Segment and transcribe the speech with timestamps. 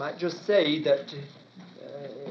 [0.00, 2.30] might just say that uh,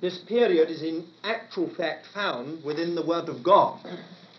[0.00, 3.84] this period is in actual fact found within the Word of God,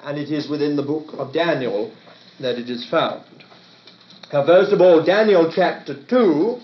[0.01, 1.93] and it is within the book of Daniel
[2.39, 3.25] that it is found.
[4.31, 6.57] Now, first of all, Daniel chapter 2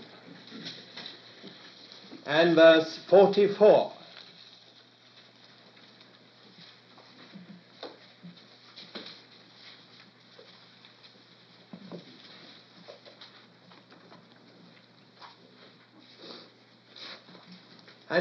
[2.27, 3.91] and verse 44.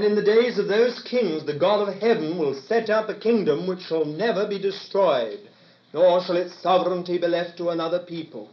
[0.05, 3.15] And in the days of those kings, the God of heaven will set up a
[3.15, 5.41] kingdom which shall never be destroyed,
[5.95, 8.51] nor shall its sovereignty be left to another people.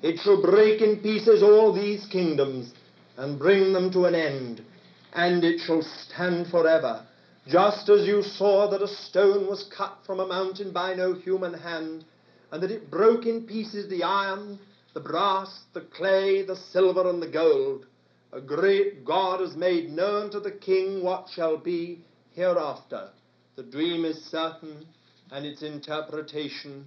[0.00, 2.72] It shall break in pieces all these kingdoms
[3.18, 4.64] and bring them to an end,
[5.12, 7.04] and it shall stand forever.
[7.46, 11.52] Just as you saw that a stone was cut from a mountain by no human
[11.52, 12.06] hand,
[12.50, 14.58] and that it broke in pieces the iron,
[14.94, 17.84] the brass, the clay, the silver, and the gold
[18.32, 23.10] a great God has made known to the king what shall be hereafter.
[23.56, 24.86] The dream is certain,
[25.30, 26.86] and its interpretation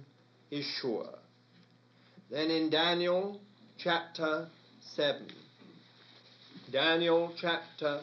[0.50, 1.18] is sure.
[2.30, 3.40] Then in Daniel
[3.78, 4.48] chapter
[4.94, 5.26] 7,
[6.70, 8.02] Daniel chapter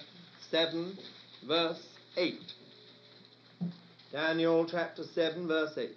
[0.52, 0.98] 7,
[1.48, 1.82] verse
[2.18, 2.34] 8.
[4.12, 5.90] Daniel chapter 7, verse 8.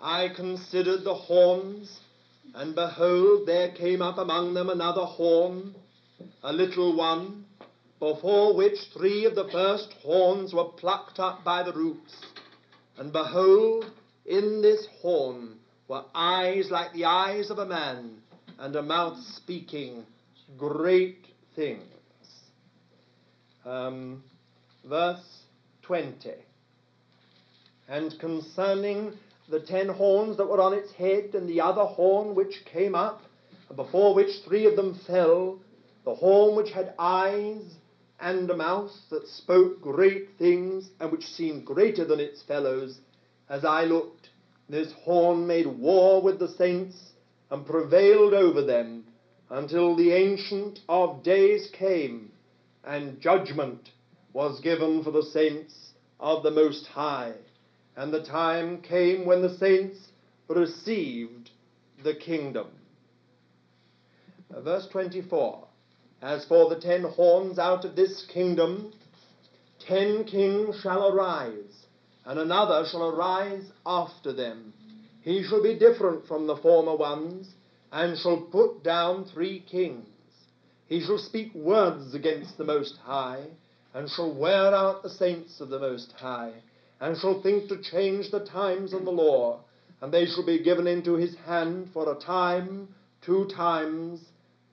[0.00, 1.98] I considered the horns,
[2.54, 5.74] and behold, there came up among them another horn
[6.42, 7.44] a little one,
[7.98, 12.14] before which three of the first horns were plucked up by the roots.
[12.98, 13.86] And behold,
[14.26, 15.56] in this horn
[15.88, 18.18] were eyes like the eyes of a man,
[18.58, 20.04] and a mouth speaking
[20.56, 21.82] great things.
[23.64, 24.22] Um,
[24.84, 25.40] verse
[25.82, 26.32] 20.
[27.88, 29.12] And concerning
[29.48, 33.22] the ten horns that were on its head, and the other horn which came up,
[33.74, 35.58] before which three of them fell,
[36.04, 37.76] the horn which had eyes
[38.20, 43.00] and a mouth that spoke great things and which seemed greater than its fellows,
[43.48, 44.30] as I looked,
[44.68, 47.12] this horn made war with the saints
[47.50, 49.04] and prevailed over them
[49.50, 52.32] until the Ancient of Days came
[52.84, 53.90] and judgment
[54.32, 57.34] was given for the saints of the Most High.
[57.96, 60.08] And the time came when the saints
[60.48, 61.50] received
[62.02, 62.66] the kingdom.
[64.50, 65.68] Verse 24
[66.22, 68.92] as for the ten horns out of this kingdom,
[69.78, 71.86] ten kings shall arise,
[72.24, 74.72] and another shall arise after them.
[75.22, 77.48] He shall be different from the former ones,
[77.92, 80.08] and shall put down three kings.
[80.86, 83.44] He shall speak words against the Most High,
[83.92, 86.52] and shall wear out the saints of the Most High,
[87.00, 89.60] and shall think to change the times and the law,
[90.00, 92.88] and they shall be given into his hand for a time,
[93.22, 94.20] two times,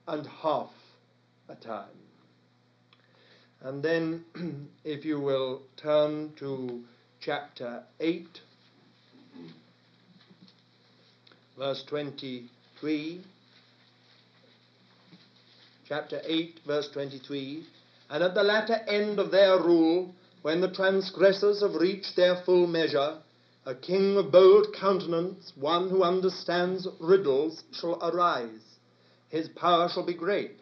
[0.06, 0.70] and half
[1.52, 1.84] a time.
[3.60, 4.24] And then,
[4.84, 6.82] if you will turn to
[7.20, 8.26] chapter 8,
[11.56, 13.20] verse 23.
[15.88, 17.64] Chapter 8, verse 23.
[18.10, 22.66] And at the latter end of their rule, when the transgressors have reached their full
[22.66, 23.18] measure,
[23.64, 28.78] a king of bold countenance, one who understands riddles, shall arise.
[29.28, 30.61] His power shall be great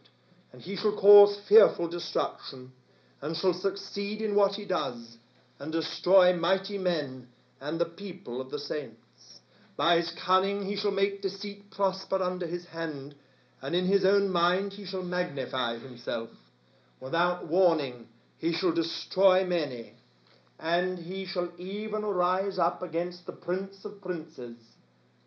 [0.53, 2.73] and he shall cause fearful destruction,
[3.23, 5.19] and shall succeed in what he does,
[5.59, 7.29] and destroy mighty men
[7.61, 9.41] and the people of the saints.
[9.77, 13.15] By his cunning he shall make deceit prosper under his hand,
[13.63, 16.31] and in his own mind he shall magnify himself.
[17.01, 18.07] Without warning
[18.39, 19.93] he shall destroy many,
[20.59, 24.57] and he shall even rise up against the prince of princes,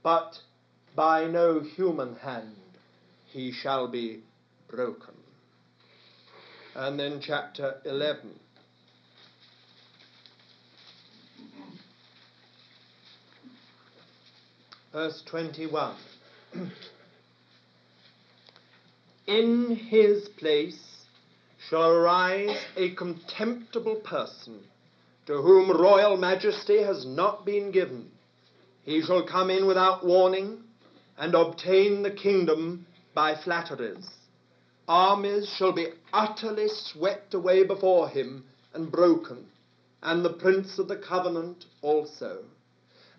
[0.03, 0.39] but
[0.95, 2.55] by no human hand
[3.31, 4.23] he shall be
[4.67, 5.12] broken.
[6.75, 8.31] And then chapter 11.
[14.91, 15.95] Verse 21.
[19.27, 21.05] In his place
[21.69, 24.59] shall arise a contemptible person
[25.27, 28.09] to whom royal majesty has not been given.
[28.83, 30.57] He shall come in without warning
[31.17, 34.09] and obtain the kingdom by flatteries.
[34.85, 38.43] Armies shall be utterly swept away before him
[38.73, 39.49] and broken,
[40.01, 42.43] and the prince of the covenant also.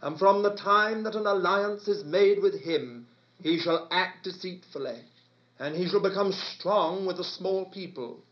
[0.03, 3.07] And from the time that an alliance is made with him,
[3.41, 5.07] he shall act deceitfully,
[5.59, 8.23] and he shall become strong with a small people.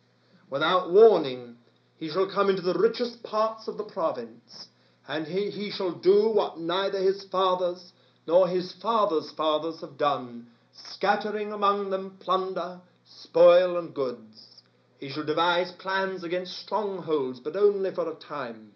[0.51, 1.57] Without warning,
[1.97, 4.69] he shall come into the richest parts of the province,
[5.09, 7.95] and he, he shall do what neither his fathers
[8.27, 14.63] nor his fathers' fathers have done, scattering among them plunder spoil and goods.
[14.99, 18.73] He shall devise plans against strongholds, but only for a time.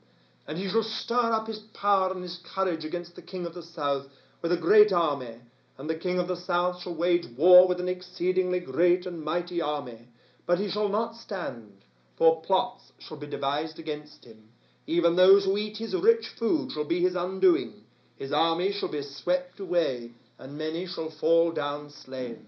[0.46, 3.62] And he shall stir up his power and his courage against the king of the
[3.62, 4.06] south
[4.42, 5.36] with a great army.
[5.78, 9.60] And the king of the south shall wage war with an exceedingly great and mighty
[9.60, 10.08] army.
[10.46, 11.84] But he shall not stand,
[12.16, 14.48] for plots shall be devised against him.
[14.86, 17.84] Even those who eat his rich food shall be his undoing.
[18.16, 22.46] His army shall be swept away, and many shall fall down slain.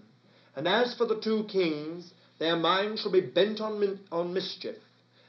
[0.55, 4.77] And as for the two kings, their minds shall be bent on, on mischief.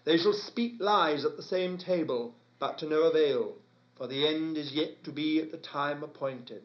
[0.04, 3.56] They shall speak lies at the same table, but to no avail,
[3.96, 6.62] for the end is yet to be at the time appointed.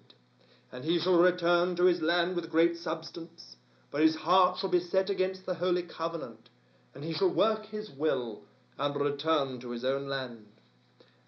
[0.71, 3.55] And he shall return to his land with great substance,
[3.91, 6.49] but his heart shall be set against the holy covenant,
[6.93, 8.41] and he shall work his will,
[8.77, 10.45] and return to his own land.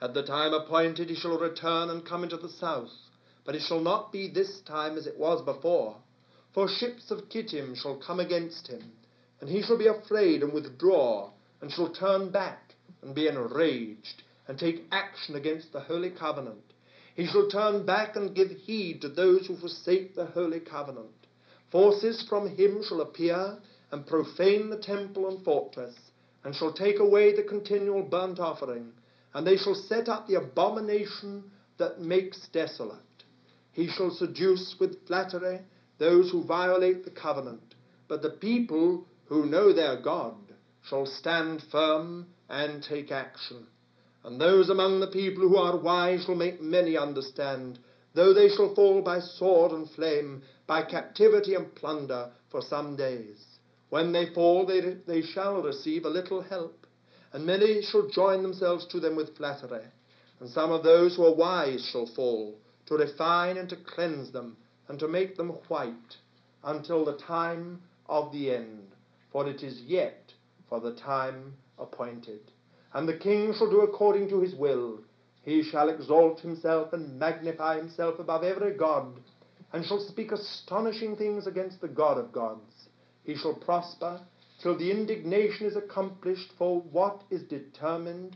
[0.02, 2.92] At the time appointed he shall return and come into the south,
[3.46, 5.98] but it shall not be this time as it was before.
[6.58, 8.94] For ships of Kittim shall come against him,
[9.40, 11.30] and he shall be afraid and withdraw,
[11.62, 12.74] and shall turn back
[13.04, 16.74] and be enraged, and take action against the holy covenant.
[17.14, 21.28] He shall turn back and give heed to those who forsake the holy covenant.
[21.70, 23.60] Forces from him shall appear
[23.92, 25.94] and profane the temple and fortress,
[26.44, 28.94] and shall take away the continual burnt offering,
[29.36, 32.98] and they shall set up the abomination that makes desolate.
[33.74, 35.60] He shall seduce with flattery
[35.98, 37.76] those who violate the covenant,
[38.08, 40.36] but the people who know their God
[40.84, 43.68] shall stand firm and take action.
[44.24, 47.80] And those among the people who are wise shall make many understand,
[48.14, 53.44] though they shall fall by sword and flame, by captivity and plunder for some days.
[53.90, 56.86] When they fall, they, they shall receive a little help,
[57.32, 59.86] and many shall join themselves to them with flattery.
[60.40, 62.58] And some of those who are wise shall fall,
[62.88, 66.18] to refine and to cleanse them, and to make them white,
[66.64, 68.88] until the time of the end
[69.32, 70.34] for it is yet
[70.68, 72.40] for the time appointed.
[72.94, 75.00] And the king shall do according to his will.
[75.44, 79.20] He shall exalt himself and magnify himself above every god,
[79.74, 82.90] and shall speak astonishing things against the God of gods.
[83.24, 84.22] He shall prosper
[84.64, 88.36] till the indignation is accomplished, for what is determined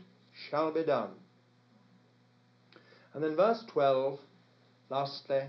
[0.50, 1.10] shall be done.
[3.12, 4.20] And then verse 12,
[4.88, 5.40] lastly,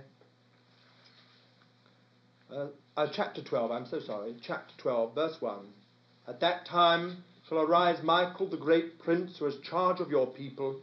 [2.54, 5.66] uh, uh, chapter 12, I'm so sorry, chapter 12, verse 1.
[6.28, 10.80] At that time shall arise Michael, the great prince, who has charge of your people,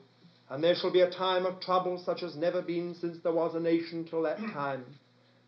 [0.48, 3.54] and there shall be a time of trouble such as never been since there was
[3.54, 4.84] a nation till that time.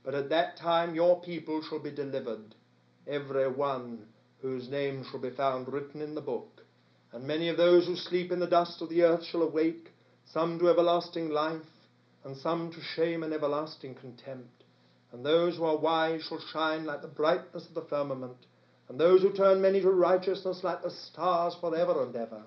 [0.05, 2.55] But at that time your people shall be delivered,
[3.07, 4.07] every one
[4.41, 6.63] whose name shall be found written in the book.
[7.13, 9.91] And many of those who sleep in the dust of the earth shall awake,
[10.33, 11.63] some to everlasting life,
[12.25, 14.62] and some to shame and everlasting contempt.
[15.13, 18.47] And those who are wise shall shine like the brightness of the firmament,
[18.89, 22.43] and those who turn many to righteousness like the stars for ever and ever.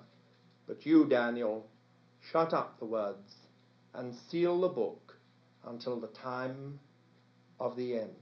[0.66, 1.66] But you, Daniel,
[2.32, 3.34] shut up the words
[3.94, 5.14] and seal the book
[5.64, 6.80] until the time
[7.60, 8.14] of the end.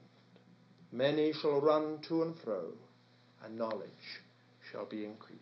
[0.93, 2.73] Many shall run to and fro,
[3.43, 3.91] and knowledge
[4.71, 5.41] shall be increased.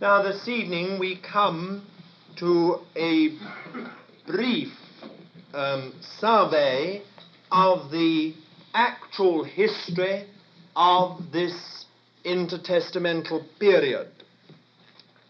[0.00, 1.86] Now, this evening we come
[2.36, 3.36] to a
[4.26, 4.72] brief
[5.54, 7.02] um, survey
[7.50, 8.34] of the
[8.74, 10.26] actual history
[10.76, 11.84] of this
[12.24, 14.08] intertestamental period,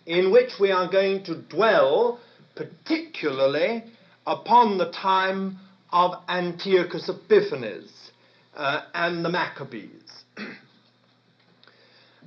[0.07, 2.21] in which we are going to dwell
[2.55, 3.85] particularly
[4.27, 5.59] upon the time
[5.93, 8.11] of Antiochus Epiphanes
[8.57, 10.25] uh, and the Maccabees.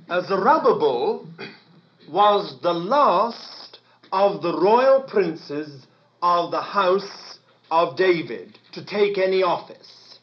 [0.08, 1.26] Zerubbabel
[2.10, 3.63] was the last
[4.14, 5.86] of the royal princes
[6.22, 10.20] of the house of David to take any office.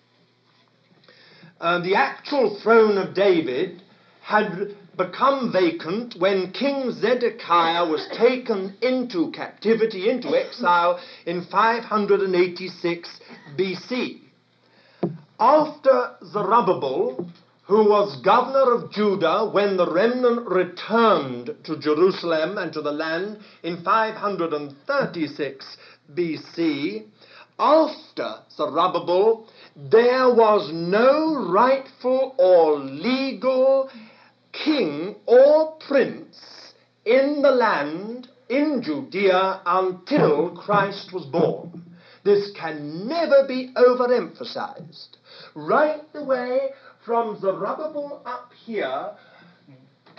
[1.60, 3.81] Uh, the actual throne of David
[4.21, 13.19] had become vacant when King Zedekiah was taken into captivity, into exile, in 586
[13.57, 14.21] BC.
[15.38, 17.29] After Zerubbabel
[17.72, 23.40] who was governor of Judah when the remnant returned to Jerusalem and to the land
[23.63, 25.78] in 536
[26.13, 27.06] BC,
[27.58, 29.48] after Zerubbabel,
[29.78, 33.90] there was no rightful or legal
[34.51, 36.74] king or prince
[37.06, 41.86] in the land in Judea until Christ was born.
[42.25, 45.16] This can never be overemphasized.
[45.56, 46.72] Right the way
[47.05, 49.12] from Zerubbabel up here,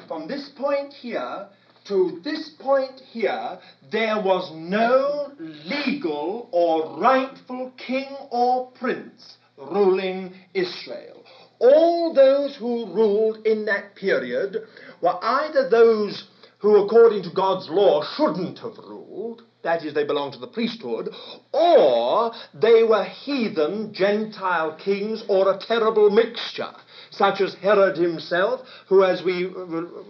[0.09, 1.49] from this point here
[1.87, 3.59] to this point here,
[3.91, 11.25] there was no legal or rightful king or prince ruling Israel.
[11.59, 14.59] All those who ruled in that period
[15.01, 20.33] were either those who, according to God's law, shouldn't have ruled, that is, they belonged
[20.35, 21.11] to the priesthood,
[21.53, 26.73] or they were heathen Gentile kings or a terrible mixture,
[27.11, 29.39] such as Herod himself, who, as we,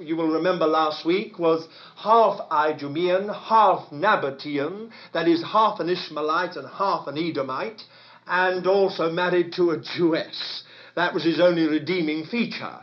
[0.00, 6.56] you will remember last week, was half Idumean, half Nabatean, that is, half an Ishmaelite
[6.56, 7.82] and half an Edomite,
[8.26, 10.64] and also married to a Jewess.
[10.96, 12.78] That was his only redeeming feature.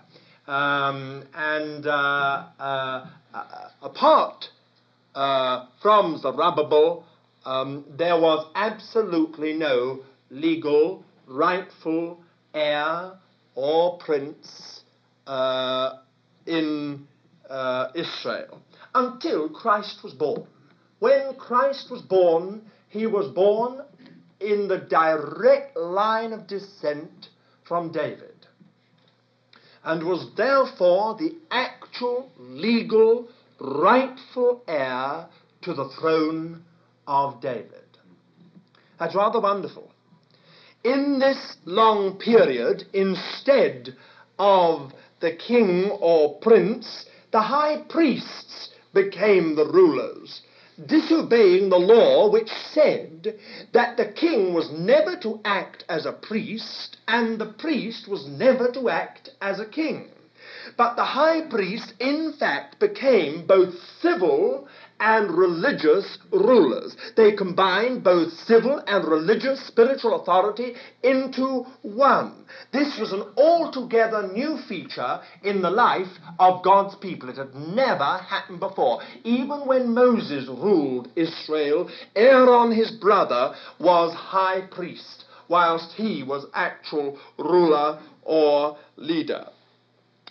[0.47, 4.49] Um, and uh, uh, uh apart
[5.15, 7.05] uh, from Zerubbabel,
[7.45, 9.99] um, there was absolutely no
[10.29, 12.19] legal, rightful
[12.53, 13.13] heir
[13.55, 14.81] or prince
[15.27, 15.97] uh,
[16.45, 17.07] in
[17.49, 18.61] uh, Israel
[18.95, 20.45] until Christ was born.
[20.99, 23.81] When Christ was born, he was born
[24.39, 27.29] in the direct line of descent
[27.63, 28.39] from David
[29.83, 33.27] and was therefore the actual legal
[33.59, 35.27] rightful heir
[35.61, 36.63] to the throne
[37.07, 37.83] of David.
[38.99, 39.91] That's rather wonderful.
[40.83, 43.95] In this long period, instead
[44.37, 50.41] of the king or prince, the high priests became the rulers,
[50.85, 53.37] disobeying the law which said
[53.73, 58.71] that the king was never to act as a priest and the priest was never
[58.71, 60.09] to act as a king.
[60.79, 64.65] But the high priest, in fact, became both civil
[64.97, 66.95] and religious rulers.
[67.17, 72.45] They combined both civil and religious spiritual authority into one.
[72.71, 77.27] This was an altogether new feature in the life of God's people.
[77.27, 79.01] It had never happened before.
[79.25, 87.19] Even when Moses ruled Israel, Aaron, his brother, was high priest, whilst he was actual
[87.37, 89.45] ruler or leader.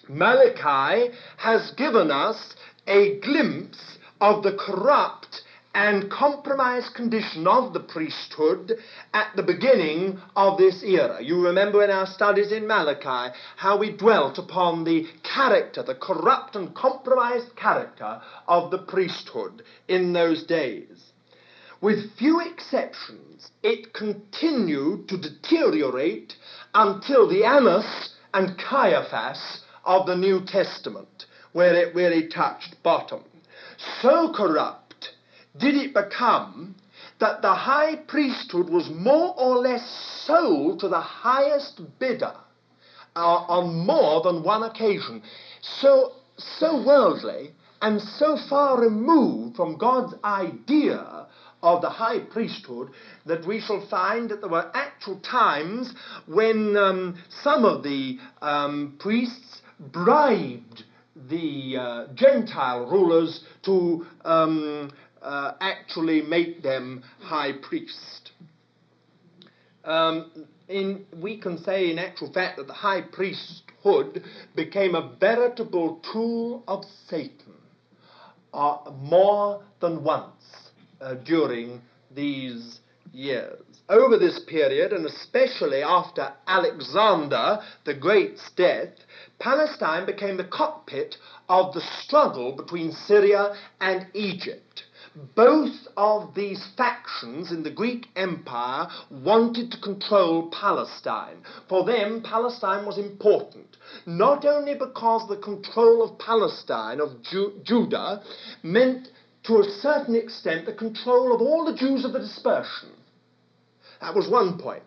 [0.08, 2.54] Malachi has given us
[2.86, 5.42] a glimpse of the corrupt
[5.74, 8.78] and compromised condition of the priesthood
[9.14, 11.22] at the beginning of this era.
[11.22, 16.56] You remember in our studies in Malachi how we dwelt upon the character, the corrupt
[16.56, 21.12] and compromised character of the priesthood in those days.
[21.80, 26.34] With few exceptions, it continued to deteriorate
[26.74, 33.25] until the Annas and Caiaphas of the New Testament, where it really touched bottom.
[34.02, 35.14] So corrupt
[35.59, 36.76] did it become
[37.21, 39.85] that the high priesthood was more or less
[40.26, 42.35] sold to the highest bidder
[43.16, 45.23] uh, on more than one occasion.
[45.62, 51.26] So, so worldly and so far removed from God's idea
[51.62, 52.90] of the high priesthood
[53.26, 55.92] that we shall find that there were actual times
[56.26, 60.85] when um, some of the um, priests bribed
[61.28, 64.90] the uh, Gentile rulers to um,
[65.23, 68.32] uh, actually make them high priest.
[69.85, 74.23] Um, in, we can say, in actual fact, that the high priesthood
[74.54, 77.54] became a veritable tool of Satan
[78.52, 80.44] uh, more than once
[81.00, 81.80] uh, during
[82.14, 82.80] these
[83.12, 83.62] years.
[83.88, 88.90] Over this period, and especially after Alexander the Great's death,
[89.38, 91.16] Palestine became the cockpit
[91.49, 94.85] of the struggle between Syria and Egypt.
[95.35, 101.42] Both of these factions in the Greek Empire wanted to control Palestine.
[101.66, 108.23] For them, Palestine was important, not only because the control of Palestine, of Ju- Judah,
[108.62, 109.09] meant
[109.45, 112.90] to a certain extent the control of all the Jews of the dispersion.
[114.00, 114.82] That was one point.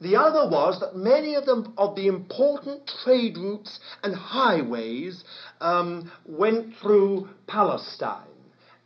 [0.00, 5.24] The other was that many of, them, of the important trade routes and highways
[5.60, 8.18] um, went through Palestine,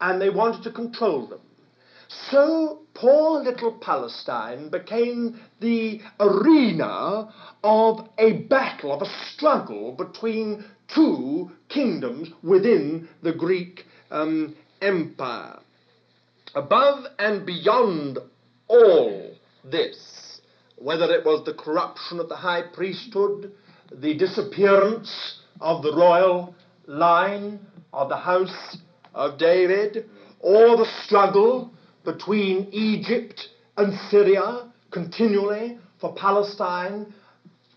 [0.00, 1.40] and they wanted to control them.
[2.30, 7.32] So poor little Palestine became the arena
[7.62, 15.58] of a battle, of a struggle between two kingdoms within the Greek um, Empire.
[16.54, 18.18] Above and beyond
[18.68, 19.27] all
[19.70, 20.40] this,
[20.76, 23.52] whether it was the corruption of the high priesthood,
[23.92, 26.54] the disappearance of the royal
[26.86, 27.60] line
[27.92, 28.78] of the house
[29.14, 30.08] of David,
[30.40, 31.72] or the struggle
[32.04, 37.12] between Egypt and Syria continually for Palestine,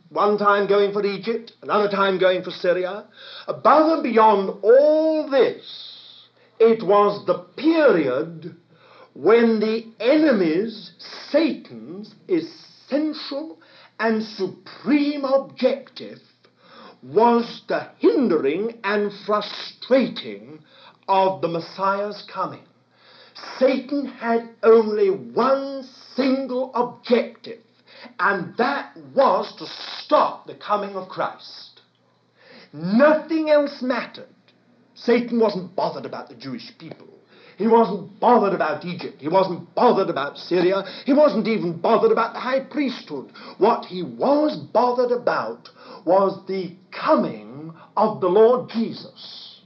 [0.10, 3.06] one time going for Egypt, another time going for Syria.
[3.48, 6.28] Above and beyond all this,
[6.60, 8.56] it was the period
[9.14, 10.92] when the enemy's,
[11.30, 13.60] Satan's, essential
[14.00, 16.20] and supreme objective
[17.04, 20.60] was the hindering and frustrating
[21.08, 22.64] of the Messiah's coming.
[23.58, 25.84] Satan had only one
[26.16, 27.62] single objective,
[28.20, 29.66] and that was to
[30.04, 31.82] stop the coming of Christ.
[32.74, 34.28] Nothing else mattered.
[34.94, 37.08] Satan wasn't bothered about the Jewish people.
[37.62, 39.22] He wasn't bothered about Egypt.
[39.22, 40.84] He wasn't bothered about Syria.
[41.06, 43.32] He wasn't even bothered about the high priesthood.
[43.60, 45.70] What he was bothered about
[46.04, 49.62] was the coming of the Lord Jesus.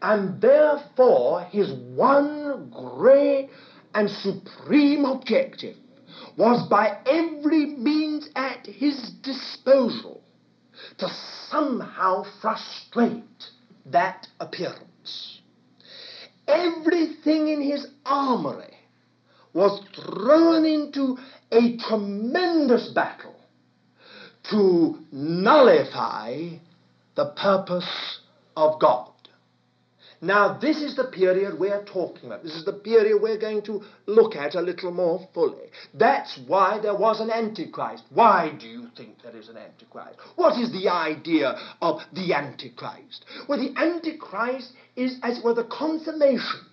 [0.00, 3.48] And therefore, his one great
[3.94, 5.74] and supreme objective
[6.36, 10.22] was by every means at his disposal
[10.98, 11.08] to
[11.50, 13.50] somehow frustrate
[13.86, 15.37] that appearance.
[16.48, 18.74] Everything in his armory
[19.52, 21.18] was thrown into
[21.52, 23.34] a tremendous battle
[24.50, 26.48] to nullify
[27.14, 28.20] the purpose
[28.56, 29.10] of God.
[30.20, 32.42] Now, this is the period we're talking about.
[32.42, 35.70] This is the period we're going to look at a little more fully.
[35.94, 38.02] That's why there was an Antichrist.
[38.10, 40.18] Why do you think there is an Antichrist?
[40.34, 43.24] What is the idea of the Antichrist?
[43.48, 46.66] Well, the Antichrist is, as it were, the consummation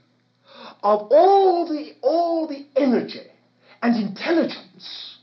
[0.82, 3.28] of all the, all the energy
[3.84, 5.18] and intelligence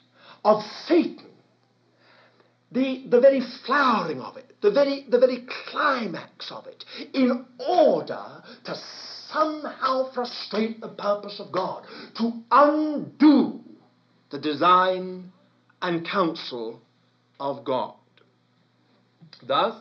[0.44, 1.31] of Satan
[2.72, 8.42] the, the very flowering of it, the very, the very climax of it, in order
[8.64, 8.74] to
[9.28, 11.84] somehow frustrate the purpose of God,
[12.16, 13.60] to undo
[14.30, 15.30] the design
[15.80, 16.80] and counsel
[17.38, 17.94] of God.
[19.46, 19.76] Thus,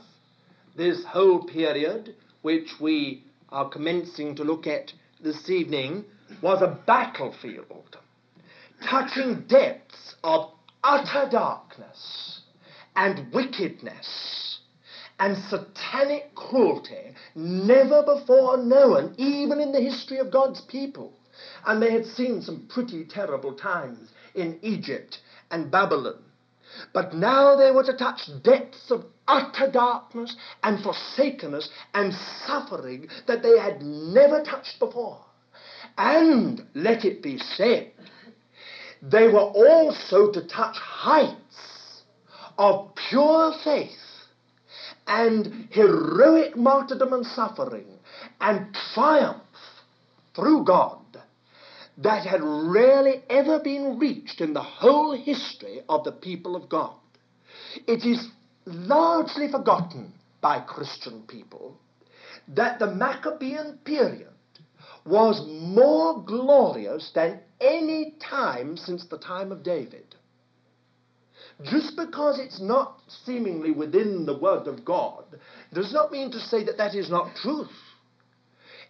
[0.75, 6.05] this whole period, which we are commencing to look at this evening,
[6.41, 7.97] was a battlefield
[8.89, 10.51] touching depths of
[10.83, 12.40] utter darkness
[12.95, 14.59] and wickedness
[15.19, 21.13] and satanic cruelty never before known, even in the history of God's people.
[21.65, 25.19] And they had seen some pretty terrible times in Egypt
[25.51, 26.23] and Babylon.
[26.93, 32.13] But now they were to touch depths of utter darkness and forsakenness and
[32.47, 35.23] suffering that they had never touched before.
[35.97, 37.91] And let it be said,
[39.01, 41.70] they were also to touch heights
[42.57, 43.89] of pure faith
[45.07, 47.87] and heroic martyrdom and suffering
[48.39, 49.41] and triumph
[50.35, 50.99] through God
[51.97, 56.95] that had rarely ever been reached in the whole history of the people of God.
[57.87, 58.29] It is
[58.65, 61.77] largely forgotten by Christian people
[62.47, 64.27] that the Maccabean period
[65.05, 70.15] was more glorious than any time since the time of David.
[71.63, 75.25] Just because it's not seemingly within the Word of God
[75.73, 77.69] does not mean to say that that is not truth.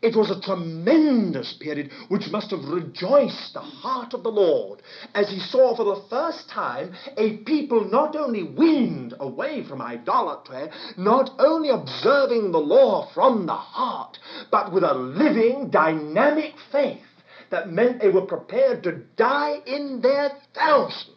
[0.02, 4.82] It was a tremendous period which must have rejoiced the heart of the Lord
[5.14, 10.70] as he saw for the first time a people not only weaned away from idolatry,
[10.98, 14.18] not only observing the law from the heart,
[14.50, 17.06] but with a living, dynamic faith
[17.52, 21.16] that meant they were prepared to die in their thousands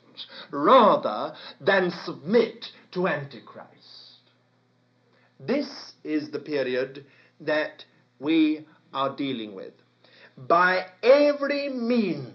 [0.50, 3.68] rather than submit to Antichrist.
[5.40, 7.04] This is the period
[7.40, 7.84] that
[8.18, 9.74] we are dealing with.
[10.36, 12.32] By every means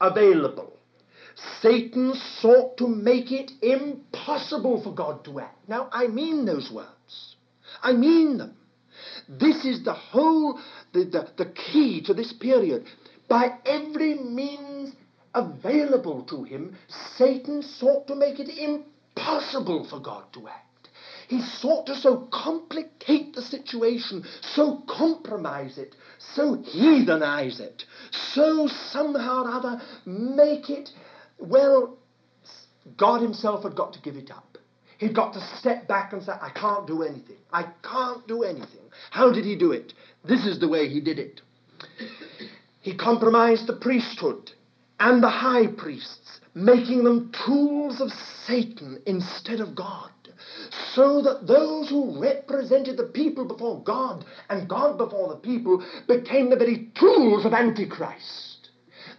[0.00, 0.76] available,
[1.60, 5.68] Satan sought to make it impossible for God to act.
[5.68, 7.36] Now, I mean those words.
[7.82, 8.56] I mean them.
[9.28, 10.58] This is the whole,
[10.92, 12.86] the, the, the key to this period.
[13.28, 14.94] By every means
[15.34, 16.76] available to him,
[17.16, 20.88] Satan sought to make it impossible for God to act.
[21.28, 29.44] He sought to so complicate the situation, so compromise it, so heathenize it, so somehow
[29.44, 30.90] or other make it,
[31.38, 31.96] well,
[32.96, 34.58] God himself had got to give it up.
[34.98, 37.38] He'd got to step back and say, I can't do anything.
[37.52, 38.82] I can't do anything.
[39.10, 39.94] How did he do it?
[40.24, 41.40] This is the way he did it.
[42.80, 44.52] He compromised the priesthood
[45.00, 48.10] and the high priests, making them tools of
[48.46, 50.10] Satan instead of God,
[50.94, 56.50] so that those who represented the people before God and God before the people became
[56.50, 58.68] the very tools of Antichrist,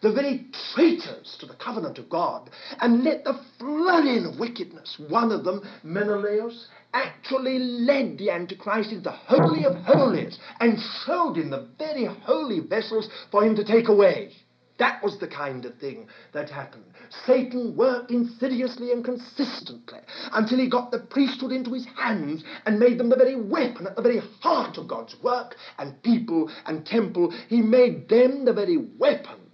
[0.02, 5.02] the very traitors to the covenant of God, and let the flood in of wickedness.
[5.10, 11.38] One of them, Menelaus, actually led the Antichrist into the Holy of Holies and showed
[11.38, 14.34] him the very holy vessels for him to take away.
[14.82, 16.86] That was the kind of thing that happened.
[17.28, 20.00] Satan worked insidiously and consistently
[20.34, 23.96] until he got the priesthood into his hands and made them the very weapon at
[23.96, 27.32] the very heart of God's work and people and temple.
[27.48, 29.52] He made them the very weapon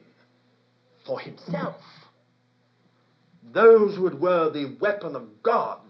[1.06, 1.82] for himself.
[3.52, 5.82] Those who had were the weapon of God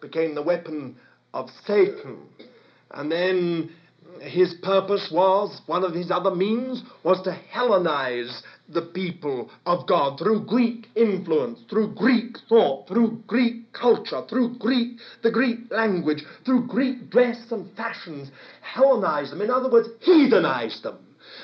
[0.00, 0.94] became the weapon
[1.32, 2.28] of Satan.
[2.92, 3.72] And then
[4.24, 10.18] his purpose was, one of his other means, was to Hellenize the people of God
[10.18, 16.66] through Greek influence, through Greek thought, through Greek culture, through Greek, the Greek language, through
[16.66, 18.30] Greek dress and fashions.
[18.62, 19.42] Hellenize them.
[19.42, 20.98] In other words, heathenize them.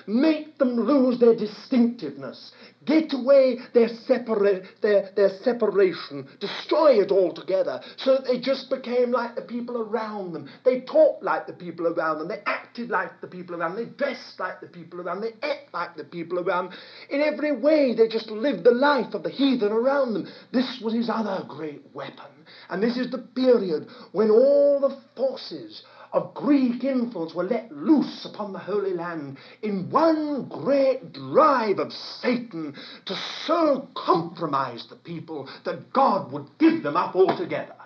[0.06, 2.52] Make them lose their distinctiveness.
[2.86, 6.26] Get away their, separa- their, their separation.
[6.40, 10.48] Destroy it altogether so that they just became like the people around them.
[10.64, 12.28] They talked like the people around them.
[12.28, 13.84] They acted like the people around them.
[13.84, 15.32] They dressed like the people around them.
[15.42, 16.78] They ate like the people around them.
[17.10, 20.28] In every way, they just lived the life of the heathen around them.
[20.50, 22.32] This was his other great weapon.
[22.70, 28.24] And this is the period when all the forces of Greek influence were let loose
[28.24, 32.74] upon the Holy Land in one great drive of Satan
[33.06, 33.14] to
[33.46, 37.76] so compromise the people that God would give them up altogether.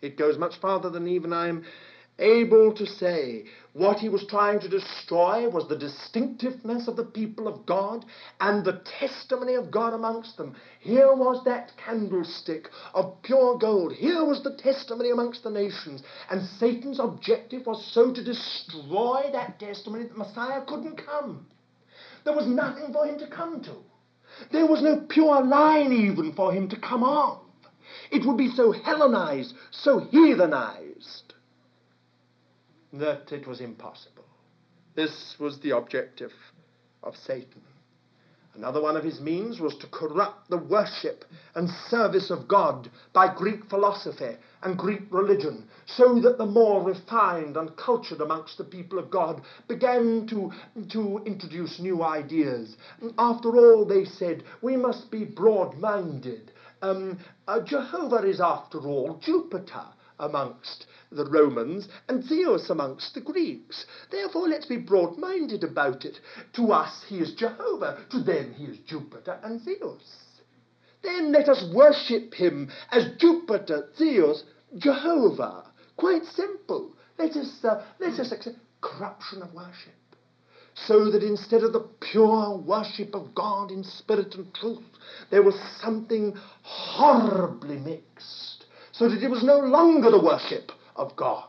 [0.00, 1.64] It goes much farther than even I'm
[2.18, 7.48] able to say what he was trying to destroy was the distinctiveness of the people
[7.48, 8.04] of God
[8.40, 10.54] and the testimony of God amongst them.
[10.80, 13.94] Here was that candlestick of pure gold.
[13.94, 16.02] Here was the testimony amongst the nations.
[16.30, 21.46] And Satan's objective was so to destroy that testimony that Messiah couldn't come.
[22.24, 23.76] There was nothing for him to come to.
[24.50, 27.40] There was no pure line even for him to come of.
[28.10, 31.31] It would be so Hellenized, so heathenized
[32.92, 34.24] that it was impossible.
[34.94, 36.32] This was the objective
[37.02, 37.62] of Satan.
[38.54, 41.24] Another one of his means was to corrupt the worship
[41.54, 47.56] and service of God by Greek philosophy and Greek religion, so that the more refined
[47.56, 50.52] and cultured amongst the people of God began to,
[50.90, 52.76] to introduce new ideas.
[53.18, 56.52] After all, they said, we must be broad minded.
[56.82, 59.86] Um, uh, Jehovah is, after all, Jupiter
[60.18, 63.86] amongst the Romans and Zeus amongst the Greeks.
[64.10, 66.18] Therefore, let's be broad minded about it.
[66.54, 70.22] To us, he is Jehovah, to them, he is Jupiter and Zeus.
[71.02, 74.44] Then let us worship him as Jupiter, Zeus,
[74.78, 75.64] Jehovah.
[75.96, 76.92] Quite simple.
[77.18, 79.92] Let us, uh, let us accept corruption of worship.
[80.74, 84.82] So that instead of the pure worship of God in spirit and truth,
[85.30, 88.61] there was something horribly mixed.
[88.92, 91.48] So that it was no longer the worship of God,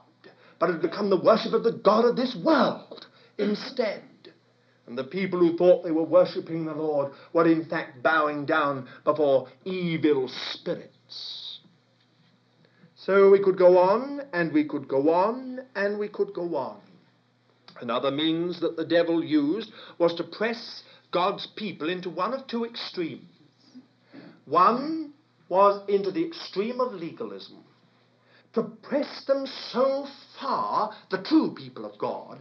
[0.60, 4.04] but had become the worship of the God of this world instead.
[4.88, 8.88] And the people who thought they were worshipping the Lord were in fact bowing down
[9.04, 11.60] before evil spirits.
[12.96, 16.80] So we could go on, and we could go on, and we could go on.
[17.82, 22.66] Another means that the devil used was to press God's people into one of two
[22.66, 23.24] extremes.
[24.46, 25.13] One
[25.50, 27.64] was into the extreme of legalism,
[28.54, 30.08] to press them so
[30.40, 32.40] far, the true people of God,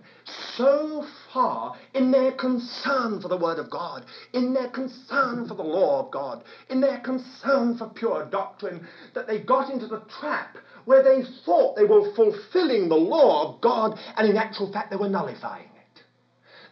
[0.56, 5.62] so far in their concern for the Word of God, in their concern for the
[5.62, 10.58] law of God, in their concern for pure doctrine, that they got into the trap
[10.84, 14.96] where they thought they were fulfilling the law of God, and in actual fact they
[14.96, 15.71] were nullifying.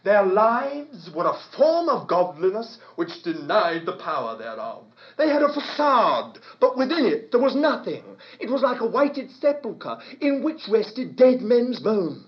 [0.03, 4.85] Their lives were a form of godliness which denied the power thereof.
[5.17, 8.03] They had a facade, but within it there was nothing.
[8.39, 12.25] It was like a whited sepulchre in which rested dead men's bones.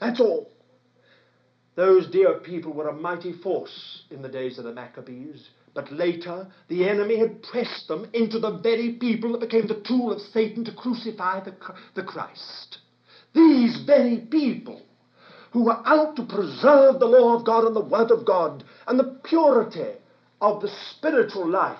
[0.00, 0.50] That's all.
[1.74, 6.50] Those dear people were a mighty force in the days of the Maccabees, but later
[6.68, 10.64] the enemy had pressed them into the very people that became the tool of Satan
[10.64, 11.54] to crucify the,
[11.94, 12.78] the Christ.
[13.34, 14.80] These very people
[15.56, 18.98] who were out to preserve the law of God and the Word of God and
[18.98, 19.92] the purity
[20.38, 21.78] of the spiritual life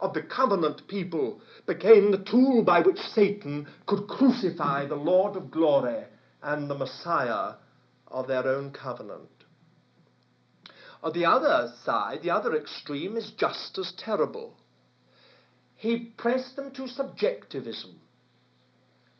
[0.00, 5.50] of the covenant people became the tool by which Satan could crucify the Lord of
[5.50, 6.04] glory
[6.42, 7.54] and the Messiah
[8.08, 9.30] of their own covenant.
[11.02, 14.58] On the other side, the other extreme is just as terrible.
[15.74, 17.98] He pressed them to subjectivism.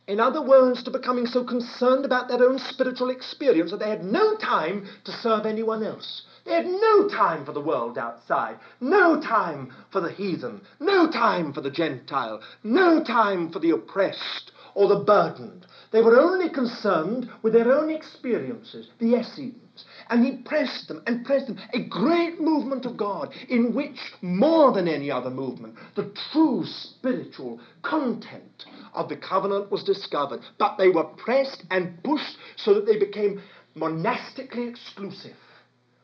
[0.06, 4.04] In other words, to becoming so concerned about their own spiritual experience that they had
[4.04, 6.22] no time to serve anyone else.
[6.44, 11.52] They had no time for the world outside, no time for the heathen, no time
[11.52, 15.66] for the Gentile, no time for the oppressed or the burdened.
[15.90, 19.65] They were only concerned with their own experiences, the Essenes.
[20.08, 21.58] And he pressed them and pressed them.
[21.72, 27.60] A great movement of God in which, more than any other movement, the true spiritual
[27.82, 30.40] content of the covenant was discovered.
[30.58, 33.42] But they were pressed and pushed so that they became
[33.74, 35.36] monastically exclusive,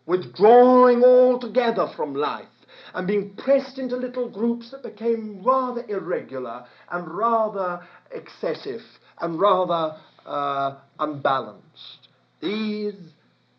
[0.07, 2.47] withdrawing altogether from life
[2.95, 8.83] and being pressed into little groups that became rather irregular and rather excessive
[9.21, 12.09] and rather uh, unbalanced.
[12.41, 12.95] These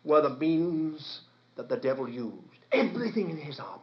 [0.04, 1.20] were the means
[1.56, 2.38] that the devil used.
[2.72, 3.80] Everything in his armory,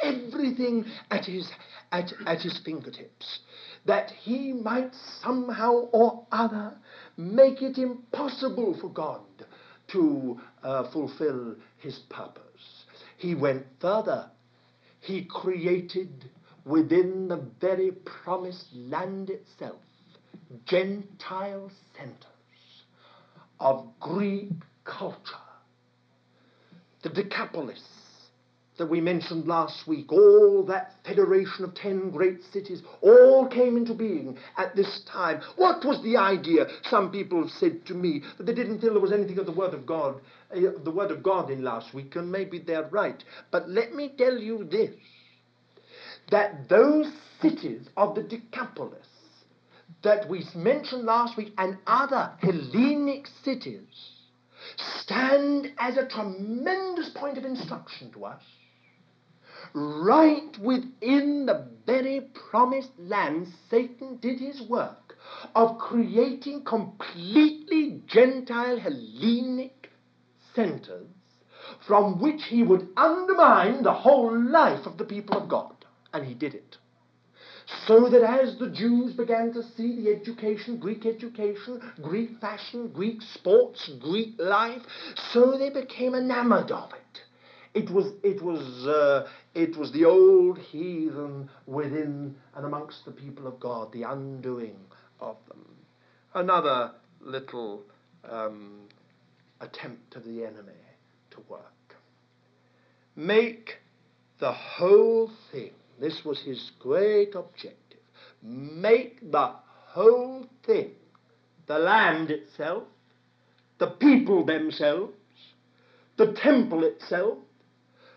[0.00, 1.50] everything at his,
[1.92, 3.40] at, at his fingertips,
[3.86, 6.76] that he might somehow or other
[7.16, 9.22] make it impossible for God
[9.92, 12.84] to uh, fulfill his purpose.
[13.16, 14.30] He went further.
[15.00, 16.30] He created
[16.64, 17.92] within the very
[18.24, 19.80] promised land itself
[20.66, 22.84] Gentile centers
[23.60, 24.52] of Greek
[24.84, 25.47] culture.
[27.02, 27.82] The Decapolis
[28.78, 33.92] that we mentioned last week, all that federation of ten great cities, all came into
[33.92, 35.40] being at this time.
[35.56, 36.66] What was the idea?
[36.84, 39.52] Some people have said to me that they didn't feel there was anything of the
[39.52, 40.20] Word of God,
[40.54, 43.22] uh, the Word of God in last week, and maybe they're right.
[43.50, 44.94] But let me tell you this,
[46.30, 47.06] that those
[47.42, 49.06] cities of the Decapolis
[50.04, 54.17] that we mentioned last week and other Hellenic cities
[54.76, 58.42] stand as a tremendous point of instruction to us.
[59.74, 65.16] Right within the very promised land, Satan did his work
[65.54, 69.90] of creating completely Gentile Hellenic
[70.54, 71.08] centers
[71.86, 75.74] from which he would undermine the whole life of the people of God.
[76.12, 76.76] And he did it.
[77.86, 83.20] So that as the Jews began to see the education, Greek education, Greek fashion, Greek
[83.20, 84.82] sports, Greek life,
[85.32, 87.20] so they became enamored of it.
[87.74, 93.46] It was, it was, uh, it was the old heathen within and amongst the people
[93.46, 94.76] of God, the undoing
[95.20, 95.64] of them.
[96.34, 97.82] Another little
[98.24, 98.88] um,
[99.60, 100.72] attempt of the enemy
[101.30, 101.62] to work.
[103.14, 103.76] Make
[104.38, 108.00] the whole thing this was his great objective.
[108.42, 109.54] Make the
[109.88, 110.92] whole thing,
[111.66, 112.84] the land itself,
[113.78, 115.14] the people themselves,
[116.16, 117.38] the temple itself,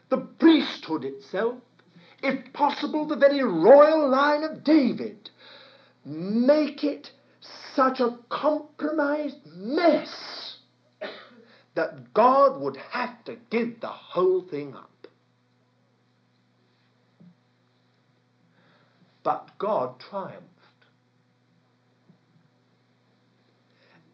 [0.10, 1.56] the priesthood itself,
[2.22, 5.30] if possible, the very royal line of David.
[6.06, 7.12] Make it
[7.76, 10.58] such a compromised mess
[11.76, 14.90] that God would have to give the whole thing up.
[19.23, 20.47] But God triumphed.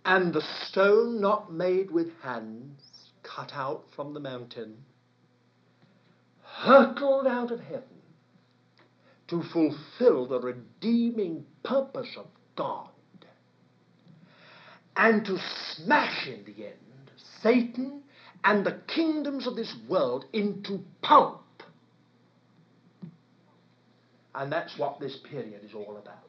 [0.05, 4.85] And the stone not made with hands, cut out from the mountain,
[6.41, 7.83] hurtled out of heaven
[9.27, 12.89] to fulfill the redeeming purpose of God
[14.97, 15.37] and to
[15.75, 18.01] smash in the end Satan
[18.43, 21.43] and the kingdoms of this world into pulp
[24.37, 26.23] and that's what this period is all about.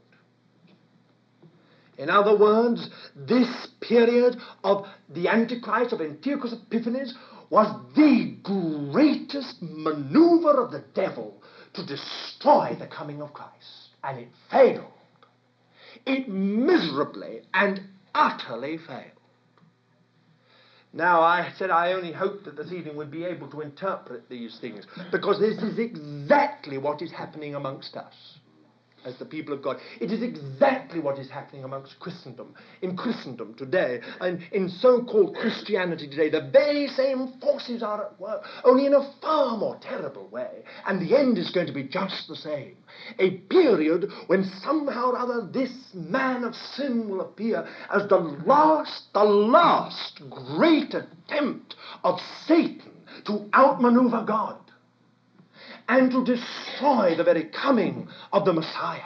[1.98, 7.14] In other words, this period of the Antichrist, of Antiochus Epiphanes,
[7.50, 7.66] was
[7.96, 11.42] the greatest maneuver of the devil
[11.74, 13.90] to destroy the coming of Christ.
[14.04, 14.84] And it failed.
[16.06, 17.80] It miserably and
[18.14, 19.17] utterly failed.
[20.92, 24.58] Now, I said I only hoped that this evening would be able to interpret these
[24.60, 28.38] things, because this is exactly what is happening amongst us
[29.04, 29.78] as the people of God.
[30.00, 36.08] It is exactly what is happening amongst Christendom, in Christendom today, and in so-called Christianity
[36.08, 36.30] today.
[36.30, 41.00] The very same forces are at work, only in a far more terrible way, and
[41.00, 42.76] the end is going to be just the same.
[43.18, 49.12] A period when somehow or other this man of sin will appear as the last,
[49.12, 52.92] the last great attempt of Satan
[53.26, 54.58] to outmaneuver God
[55.88, 59.00] and to destroy the very coming of the Messiah,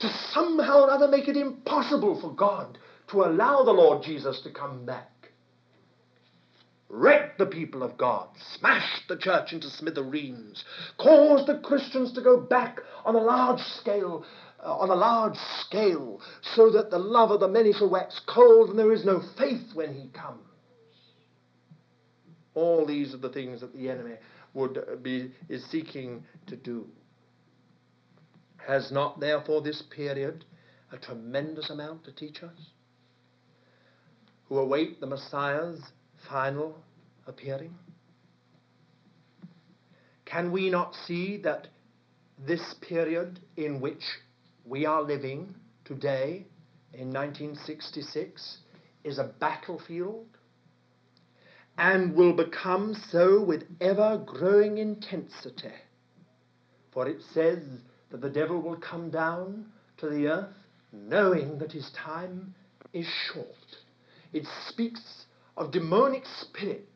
[0.00, 4.50] to somehow or other make it impossible for God to allow the Lord Jesus to
[4.50, 5.10] come back.
[6.88, 10.64] Wreck the people of God, smash the church into smithereens,
[10.98, 14.24] cause the Christians to go back on a large scale,
[14.64, 16.20] uh, on a large scale,
[16.54, 19.74] so that the love of the many shall wax cold and there is no faith
[19.74, 20.40] when he comes.
[22.54, 24.14] All these are the things that the enemy
[24.56, 26.86] would be is seeking to do.
[28.66, 30.44] Has not therefore this period
[30.90, 32.70] a tremendous amount to teach us,
[34.48, 35.80] who await the Messiah's
[36.28, 36.76] final
[37.26, 37.74] appearing?
[40.24, 41.68] Can we not see that
[42.38, 44.02] this period in which
[44.64, 46.46] we are living today
[46.92, 48.58] in 1966
[49.04, 50.26] is a battlefield
[51.78, 55.72] and will become so with ever growing intensity?
[56.92, 57.62] For it says
[58.10, 59.66] that the devil will come down
[59.98, 60.54] to the earth
[60.92, 62.54] knowing that his time
[62.92, 63.46] is short.
[64.32, 66.86] It speaks of demonic spirits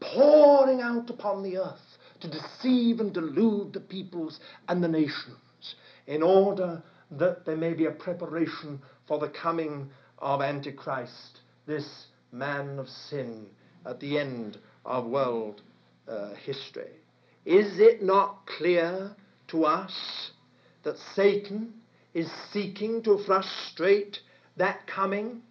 [0.00, 5.74] pouring out upon the earth to deceive and delude the peoples and the nations
[6.06, 12.78] in order that there may be a preparation for the coming of Antichrist, this man
[12.78, 13.46] of sin
[13.86, 15.62] at the end of world
[16.08, 16.90] uh, history.
[17.44, 19.12] Is it not clear
[19.48, 20.30] to us
[20.82, 21.74] that Satan
[22.14, 24.18] is seeking to frustrate
[24.56, 25.42] that coming,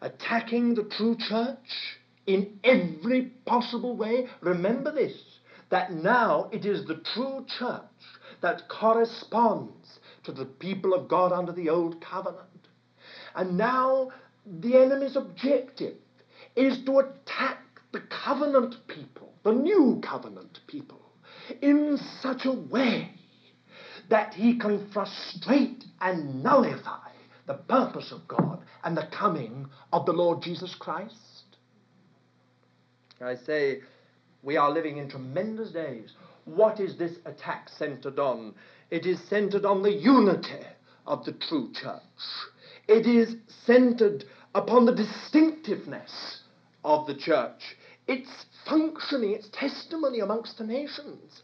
[0.00, 4.28] attacking the true church in every possible way?
[4.40, 5.14] Remember this
[5.70, 7.80] that now it is the true church
[8.42, 12.68] that corresponds to the people of God under the old covenant.
[13.34, 14.10] And now
[14.44, 15.96] the enemy's objective
[16.56, 17.58] is to attack
[17.92, 21.00] the covenant people, the new covenant people,
[21.60, 23.10] in such a way
[24.08, 27.10] that he can frustrate and nullify
[27.46, 31.16] the purpose of God and the coming of the Lord Jesus Christ.
[33.20, 33.80] I say
[34.42, 36.12] we are living in tremendous days.
[36.44, 38.54] What is this attack centered on?
[38.90, 40.66] It is centered on the unity
[41.06, 42.00] of the true church.
[42.88, 46.41] It is centered upon the distinctiveness
[46.84, 48.28] of the church, its
[48.68, 51.42] functioning, its testimony amongst the nations,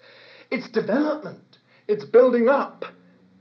[0.50, 2.84] its development, its building up,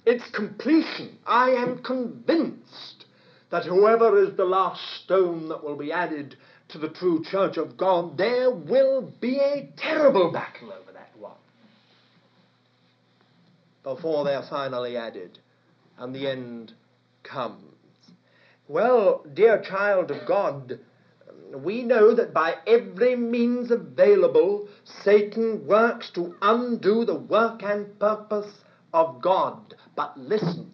[0.05, 1.17] its completion.
[1.25, 3.05] I am convinced
[3.49, 6.35] that whoever is the last stone that will be added
[6.69, 11.37] to the true church of God, there will be a terrible battle over that one
[13.83, 15.39] before they're finally added
[15.97, 16.73] and the end
[17.23, 17.63] comes.
[18.67, 20.79] Well, dear child of God,
[21.55, 28.51] we know that by every means available, Satan works to undo the work and purpose
[28.93, 29.75] of God.
[29.95, 30.73] But listen,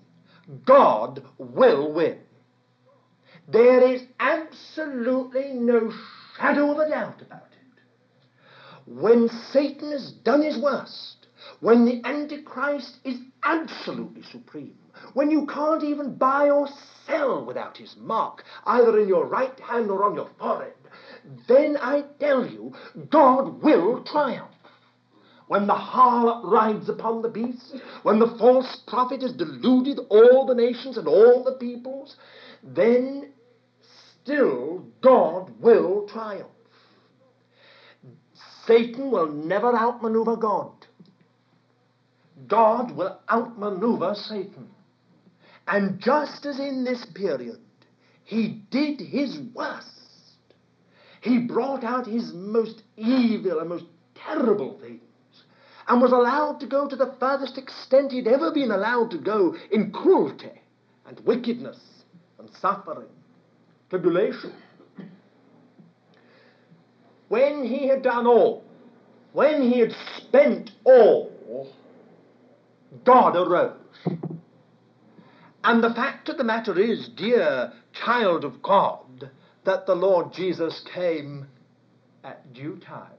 [0.66, 2.20] God will win.
[3.48, 5.92] There is absolutely no
[6.38, 7.82] shadow of a doubt about it.
[8.86, 11.28] When Satan has done his worst,
[11.60, 14.78] when the Antichrist is absolutely supreme,
[15.14, 16.68] when you can't even buy or
[17.06, 20.74] sell without his mark, either in your right hand or on your forehead,
[21.48, 22.74] then I tell you,
[23.10, 24.50] God will triumph.
[25.48, 30.56] When the harlot rides upon the beast, when the false prophet has deluded all the
[30.56, 32.16] nations and all the peoples,
[32.64, 33.34] then
[34.24, 36.48] still God will triumph.
[38.66, 40.72] Satan will never outmaneuver God.
[42.48, 44.70] God will outmaneuver Satan.
[45.68, 47.60] And just as in this period
[48.24, 49.88] he did his worst,
[51.22, 55.02] he brought out his most evil and most terrible things
[55.88, 59.56] and was allowed to go to the furthest extent he'd ever been allowed to go
[59.72, 60.62] in cruelty
[61.06, 61.80] and wickedness
[62.40, 63.10] and suffering
[63.90, 64.54] tribulation.
[67.28, 68.64] When he had done all,
[69.34, 71.68] when he had spent all,
[73.04, 73.83] God arose.
[75.64, 79.30] And the fact of the matter is, dear child of God,
[79.64, 81.48] that the Lord Jesus came
[82.24, 83.12] at due time.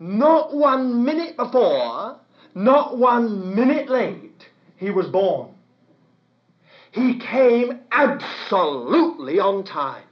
[0.00, 2.18] Not one minute before,
[2.54, 4.48] not one minute late,
[4.78, 5.54] he was born.
[6.90, 10.04] He came absolutely on time.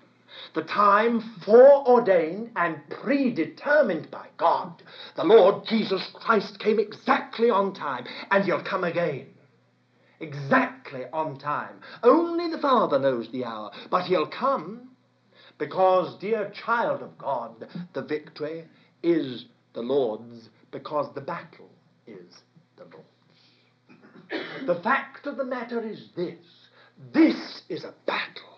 [0.54, 4.82] The time foreordained and predetermined by God.
[5.16, 9.26] The Lord Jesus Christ came exactly on time, and he'll come again.
[10.20, 11.80] Exactly on time.
[12.02, 14.90] Only the Father knows the hour, but he'll come
[15.58, 18.64] because, dear child of God, the victory
[19.02, 21.70] is the Lord's because the battle
[22.06, 22.42] is
[22.76, 24.66] the Lord's.
[24.66, 26.38] the fact of the matter is this
[27.12, 28.48] this is a battle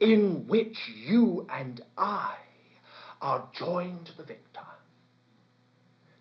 [0.00, 2.36] in which you and I
[3.20, 4.60] are joined to the victor.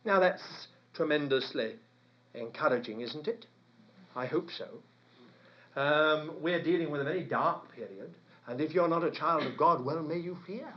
[0.04, 1.76] Now that's tremendously
[2.34, 3.45] encouraging, isn't it?
[4.16, 4.68] I hope so.
[5.80, 8.13] Um, we're dealing with a very dark period,
[8.47, 10.74] and if you're not a child of God, well, may you fear.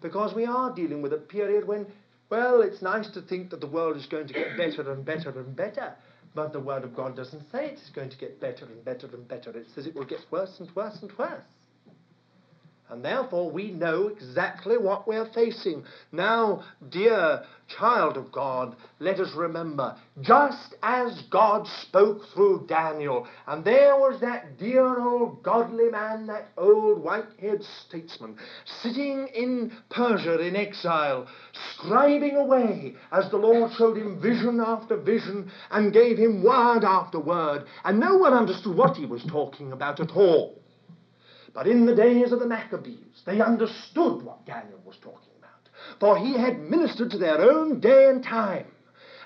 [0.00, 1.86] Because we are dealing with a period when,
[2.30, 5.30] well, it's nice to think that the world is going to get better and better
[5.30, 5.94] and better,
[6.34, 9.26] But the Word of God doesn't say it's going to get better and better and
[9.26, 9.50] better.
[9.56, 11.44] It says it will get worse and worse and worse.
[12.90, 15.84] And therefore, we know exactly what we're facing.
[16.10, 23.62] Now, dear child of God, let us remember just as God spoke through Daniel, and
[23.62, 28.36] there was that dear old godly man, that old white haired statesman,
[28.82, 31.26] sitting in Persia in exile,
[31.76, 37.20] scribing away as the Lord showed him vision after vision and gave him word after
[37.20, 40.58] word, and no one understood what he was talking about at all.
[41.54, 45.68] But in the days of the Maccabees, they understood what Daniel was talking about,
[46.00, 48.66] for he had ministered to their own day and time.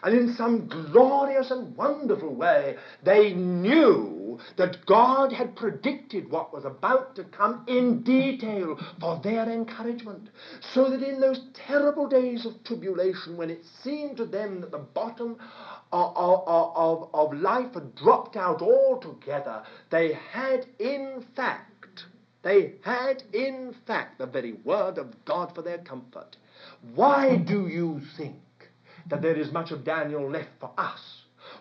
[0.03, 6.64] And in some glorious and wonderful way, they knew that God had predicted what was
[6.64, 10.31] about to come in detail for their encouragement.
[10.73, 14.79] So that in those terrible days of tribulation, when it seemed to them that the
[14.79, 15.37] bottom
[15.93, 21.72] of, of, of, life had dropped out altogether, they had in fact
[22.43, 26.36] they had, in fact, the very word of God for their comfort.
[26.95, 28.36] Why do you think
[29.09, 31.01] that there is much of Daniel left for us?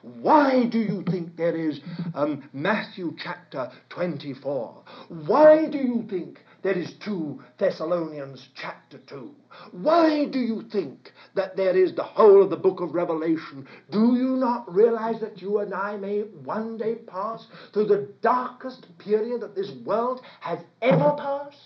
[0.01, 1.79] Why do you think there is
[2.13, 4.84] um, Matthew chapter 24?
[5.09, 9.32] Why do you think there is 2 Thessalonians chapter 2?
[9.72, 13.68] Why do you think that there is the whole of the book of Revelation?
[13.89, 18.86] Do you not realize that you and I may one day pass through the darkest
[18.99, 21.57] period that this world has ever passed?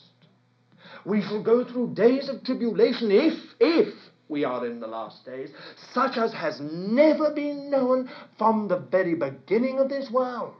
[1.05, 3.93] We shall go through days of tribulation if, if
[4.27, 5.49] we are in the last days,
[5.93, 10.53] such as has never been known from the very beginning of this world.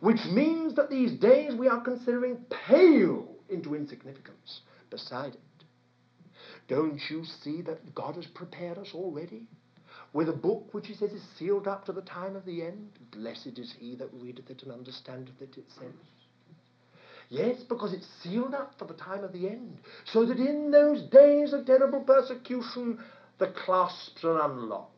[0.00, 2.38] Which means that these days we are considering
[2.68, 5.40] pale into insignificance beside it.
[6.68, 9.48] Don't you see that God has prepared us already?
[10.12, 12.90] With a book which he says is sealed up to the time of the end.
[13.10, 15.92] Blessed is he that readeth it and understandeth it, it says.
[17.30, 21.02] Yes, because it's sealed up for the time of the end, so that in those
[21.10, 22.98] days of terrible persecution,
[23.38, 24.97] the clasps are unlocked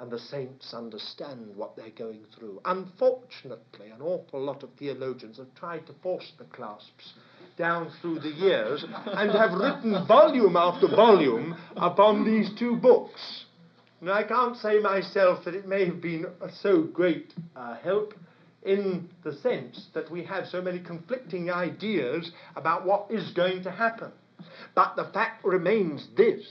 [0.00, 2.60] and the saints understand what they're going through.
[2.64, 7.12] Unfortunately, an awful lot of theologians have tried to force the clasps
[7.58, 13.44] down through the years and have written volume after volume upon these two books.
[14.00, 16.24] Now, I can't say myself that it may have been
[16.62, 18.14] so great uh, help
[18.62, 23.70] in the sense that we have so many conflicting ideas about what is going to
[23.70, 24.12] happen.
[24.74, 26.42] But the fact remains this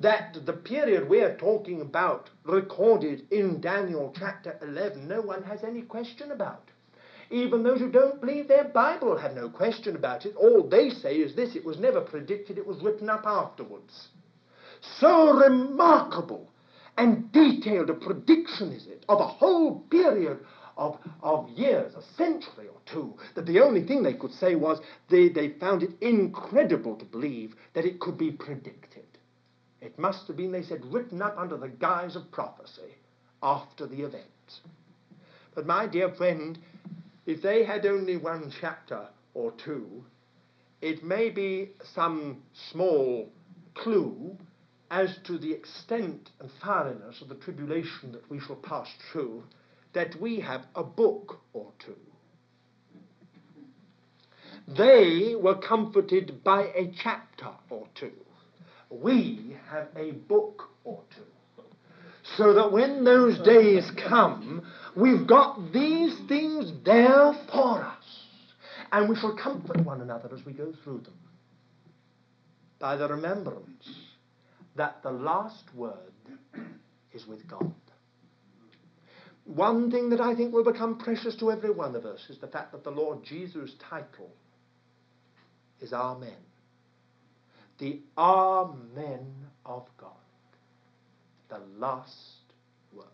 [0.00, 5.82] that the period we're talking about, recorded in Daniel chapter 11, no one has any
[5.82, 6.70] question about.
[7.30, 10.36] Even those who don't believe their Bible have no question about it.
[10.36, 14.08] All they say is this it was never predicted, it was written up afterwards.
[15.00, 16.48] So remarkable
[16.96, 20.38] and detailed a prediction is it of a whole period
[20.76, 24.80] of, of years, a century or two, that the only thing they could say was
[25.08, 29.04] they, they found it incredible to believe that it could be predicted.
[29.80, 32.96] It must have been, they said, written up under the guise of prophecy
[33.42, 34.60] after the event.
[35.54, 36.58] But my dear friend,
[37.26, 40.04] if they had only one chapter or two,
[40.80, 43.30] it may be some small
[43.74, 44.36] clue
[44.90, 49.42] as to the extent and thoroughness of the tribulation that we shall pass through,
[49.92, 51.96] that we have a book or two.
[54.68, 58.12] They were comforted by a chapter or two.
[58.90, 61.22] We have a book or two.
[62.36, 64.66] So that when those days come,
[64.96, 68.04] we've got these things there for us.
[68.92, 71.18] And we shall comfort one another as we go through them
[72.78, 73.88] by the remembrance
[74.76, 76.12] that the last word
[77.12, 77.74] is with God.
[79.44, 82.48] One thing that I think will become precious to every one of us is the
[82.48, 84.30] fact that the Lord Jesus' title
[85.80, 86.36] is Amen.
[87.78, 90.10] The Amen of God.
[91.48, 92.40] The last
[92.92, 93.04] word.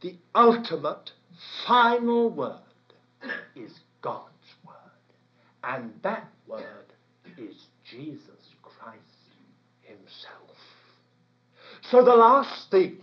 [0.00, 1.12] The ultimate,
[1.66, 2.58] final word
[3.54, 3.72] is
[4.02, 4.26] God's
[4.66, 4.74] word.
[5.62, 6.92] And that word
[7.36, 7.54] is
[7.88, 8.98] Jesus Christ
[9.82, 10.56] himself.
[11.90, 12.98] So the last thing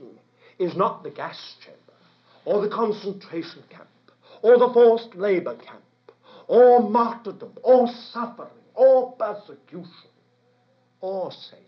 [0.59, 1.79] is not the gas chamber,
[2.45, 3.87] or the concentration camp,
[4.41, 5.81] or the forced labor camp,
[6.47, 9.89] or martyrdom, or suffering, or persecution,
[11.01, 11.65] or Satan.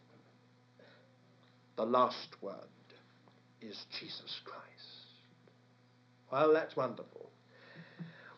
[1.75, 2.55] The last word
[3.61, 4.67] is Jesus Christ.
[6.31, 7.29] Well, that's wonderful.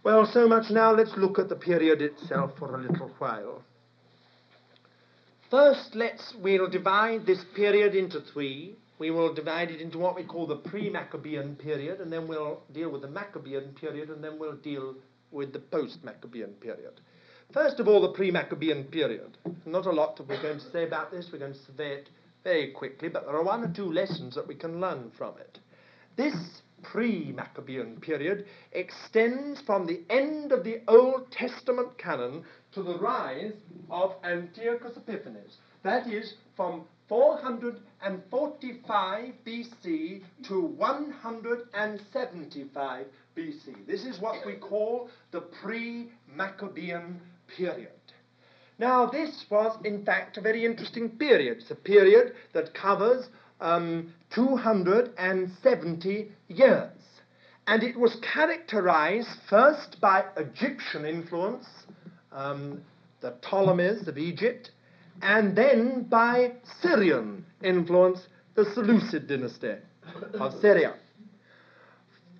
[0.04, 0.94] Well, so much now.
[0.94, 3.64] Let's look at the period itself for a little while.
[5.50, 8.76] First, let's, we'll divide this period into three.
[9.00, 12.62] we will divide it into what we call the pre Maccabean period, and then we'll
[12.74, 14.96] deal with the Maccabean period, and then we'll deal
[15.32, 17.00] with the post Maccabean period.
[17.52, 19.36] First of all, the pre Maccabean period.
[19.66, 22.12] Not a lot that we're going to say about this, we're going to survey it
[22.44, 25.58] very quickly, but there are one or two lessons that we can learn from it.
[26.16, 32.44] This pre Maccabean period extends from the end of the Old Testament canon
[32.74, 33.56] to the rise
[33.90, 35.58] of Antiochus Epiphanes.
[35.82, 43.88] That is, from 445 BC to 175 BC.
[43.88, 47.20] This is what we call the pre Maccabean
[47.58, 47.90] period.
[48.78, 51.58] Now, this was in fact a very interesting period.
[51.60, 53.28] It's a period that covers
[53.60, 56.92] um, 270 years.
[57.68, 61.68] And it was characterized first by Egyptian influence,
[62.32, 62.82] um,
[63.22, 64.72] the Ptolemies of Egypt,
[65.22, 69.76] and then by Syrian influence, the Seleucid dynasty
[70.40, 70.96] of Syria.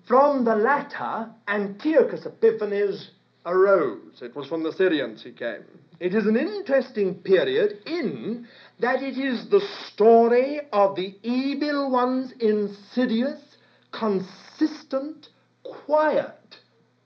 [0.08, 3.10] From the latter, Antiochus Epiphanes
[3.46, 4.20] arose.
[4.22, 5.64] It was from the Syrians he came.
[5.98, 8.46] It is an interesting period in
[8.80, 13.40] that it is the story of the evil one's insidious,
[13.92, 15.28] consistent,
[15.62, 16.58] quiet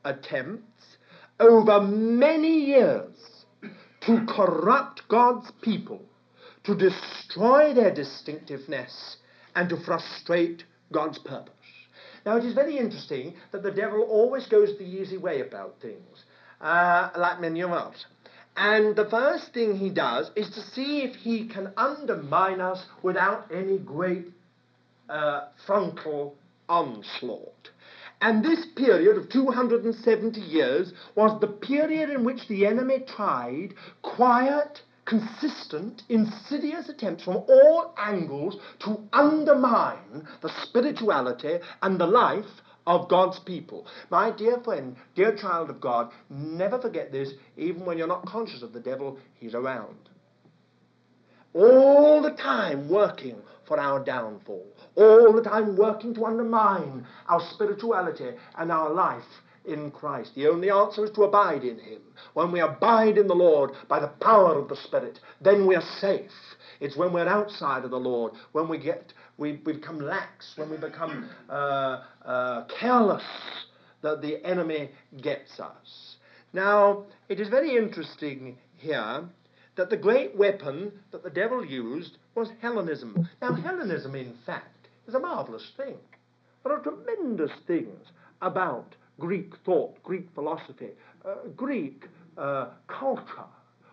[0.04, 0.96] attempts
[1.40, 3.44] over many years
[4.02, 6.02] to corrupt God's people,
[6.64, 9.16] to destroy their distinctiveness,
[9.56, 11.52] and to frustrate God's purpose.
[12.24, 16.24] Now, it is very interesting that the devil always goes the easy way about things,
[16.60, 18.06] uh, like many of us.
[18.56, 23.50] And the first thing he does is to see if he can undermine us without
[23.52, 24.26] any great
[25.08, 26.36] uh, frontal
[26.68, 27.70] onslaught.
[28.20, 34.80] And this period of 270 years was the period in which the enemy tried quiet,
[35.04, 42.44] consistent, insidious attempts from all angles to undermine the spirituality and the life
[42.86, 43.86] of God's people.
[44.10, 48.62] My dear friend, dear child of God, never forget this, even when you're not conscious
[48.62, 49.96] of the devil, he's around.
[51.54, 53.36] All the time working
[53.66, 59.22] for our downfall all the time working to undermine our spirituality and our life
[59.64, 60.32] in Christ.
[60.34, 62.00] The only answer is to abide in Him.
[62.34, 65.84] When we abide in the Lord by the power of the Spirit, then we are
[66.00, 66.30] safe.
[66.80, 70.70] It's when we're outside of the Lord, when we get we, we become lax, when
[70.70, 73.24] we become uh, uh, careless,
[74.02, 74.90] that the enemy
[75.22, 76.16] gets us.
[76.52, 79.24] Now, it is very interesting here
[79.76, 83.28] that the great weapon that the devil used was Hellenism.
[83.42, 85.96] Now, Hellenism, in fact, is a marvelous thing.
[86.62, 88.06] There are tremendous things
[88.40, 90.90] about Greek thought, Greek philosophy,
[91.24, 92.06] uh, Greek
[92.36, 93.48] uh, culture,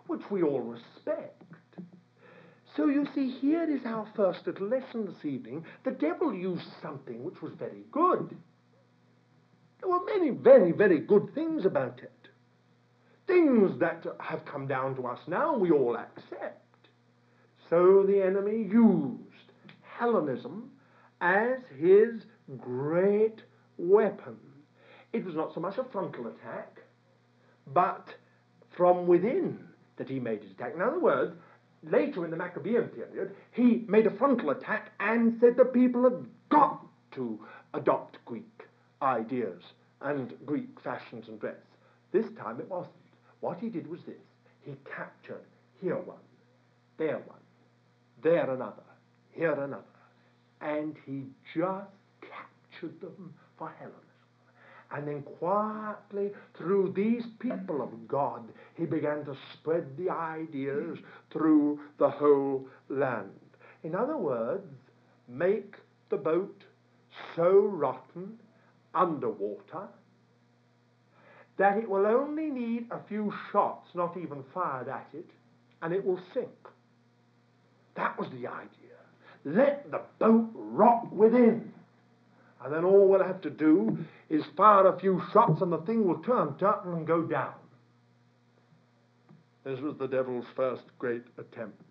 [0.08, 1.44] which we all respect.
[2.76, 5.66] So you see, here is our first little lesson this evening.
[5.84, 8.36] The devil used something which was very good.
[9.82, 12.12] There were many very, very good things about it.
[13.28, 16.88] Things that have come down to us now, we all accept.
[17.70, 19.22] So the enemy used
[19.82, 20.72] Hellenism
[21.20, 22.24] as his
[22.60, 23.42] great
[23.78, 24.38] weapon.
[25.14, 26.80] It was not so much a frontal attack,
[27.74, 28.08] but
[28.70, 29.60] from within
[29.98, 30.74] that he made his attack.
[30.76, 31.36] In other words,
[31.84, 36.26] later in the Maccabean period, he made a frontal attack and said the people had
[36.50, 37.40] got to
[37.74, 38.64] adopt Greek
[39.02, 39.62] ideas
[40.02, 41.56] and Greek fashions and dress.
[42.12, 42.94] This time it wasn't.
[43.42, 44.16] What he did was this.
[44.62, 45.46] He captured
[45.82, 46.18] here one,
[46.98, 47.40] there one,
[48.22, 48.84] there another,
[49.32, 49.84] here another
[50.62, 51.90] and he just
[52.22, 54.11] captured them for Hellenism.
[54.94, 58.44] And then quietly, through these people of God,
[58.76, 60.98] he began to spread the ideas
[61.32, 63.30] through the whole land.
[63.84, 64.68] In other words,
[65.28, 65.76] make
[66.10, 66.64] the boat
[67.36, 68.38] so rotten
[68.94, 69.88] underwater
[71.58, 75.30] that it will only need a few shots, not even fired at it,
[75.82, 76.50] and it will sink.
[77.96, 78.98] That was the idea.
[79.44, 81.74] Let the boat rot within.
[82.64, 83.98] And then all we'll have to do
[84.30, 87.54] is fire a few shots and the thing will turn, turn and go down.
[89.64, 91.82] This was the devil's first great attempt.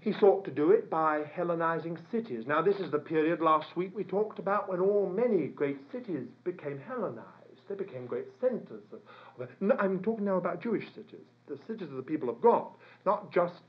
[0.00, 2.44] He sought to do it by Hellenizing cities.
[2.46, 6.26] Now, this is the period last week we talked about when all many great cities
[6.44, 7.26] became Hellenized.
[7.68, 8.82] They became great centers.
[8.92, 12.68] Of, I'm talking now about Jewish cities, the cities of the people of God,
[13.04, 13.60] not just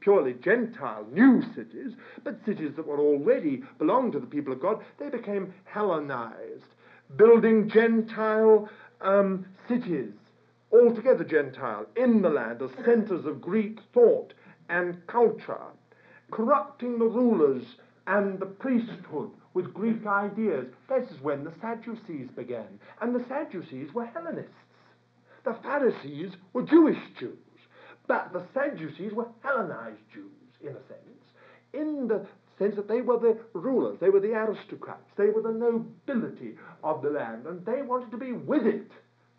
[0.00, 4.84] purely Gentile new cities, but cities that were already belonged to the people of God.
[4.98, 6.66] They became Hellenized,
[7.16, 8.68] building Gentile
[9.00, 10.12] um, cities,
[10.70, 14.34] altogether Gentile, in the land as centers of Greek thought
[14.68, 15.62] and culture,
[16.30, 17.64] corrupting the rulers
[18.06, 20.66] and the priesthood with Greek ideas.
[20.90, 22.78] This is when the Sadducees began.
[23.00, 24.52] And the Sadducees were Hellenists.
[25.44, 27.36] The Pharisees were Jewish Jews.
[28.06, 31.20] But the Sadducees were Hellenized Jews, in a sense,
[31.72, 32.26] in the
[32.58, 37.02] sense that they were the rulers, they were the aristocrats, they were the nobility of
[37.02, 38.90] the land, and they wanted to be with it.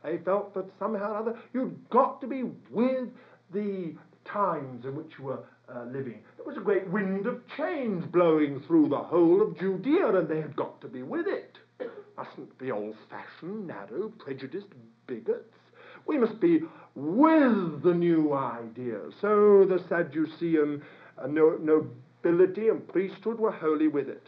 [0.04, 3.10] They felt that somehow or other you'd got to be with
[3.54, 3.96] the
[4.26, 6.22] times in which you were uh, living.
[6.38, 10.42] There was a great wind of change blowing through the whole of Judea, and they
[10.42, 11.58] had got to be with it.
[12.18, 14.68] Mustn't be old fashioned, narrow, prejudiced
[15.08, 15.54] bigots.
[16.06, 16.62] We must be
[16.96, 19.14] with the new ideas.
[19.22, 20.82] So the Sadducean
[21.18, 24.28] uh, no, nobility and priesthood were wholly with it.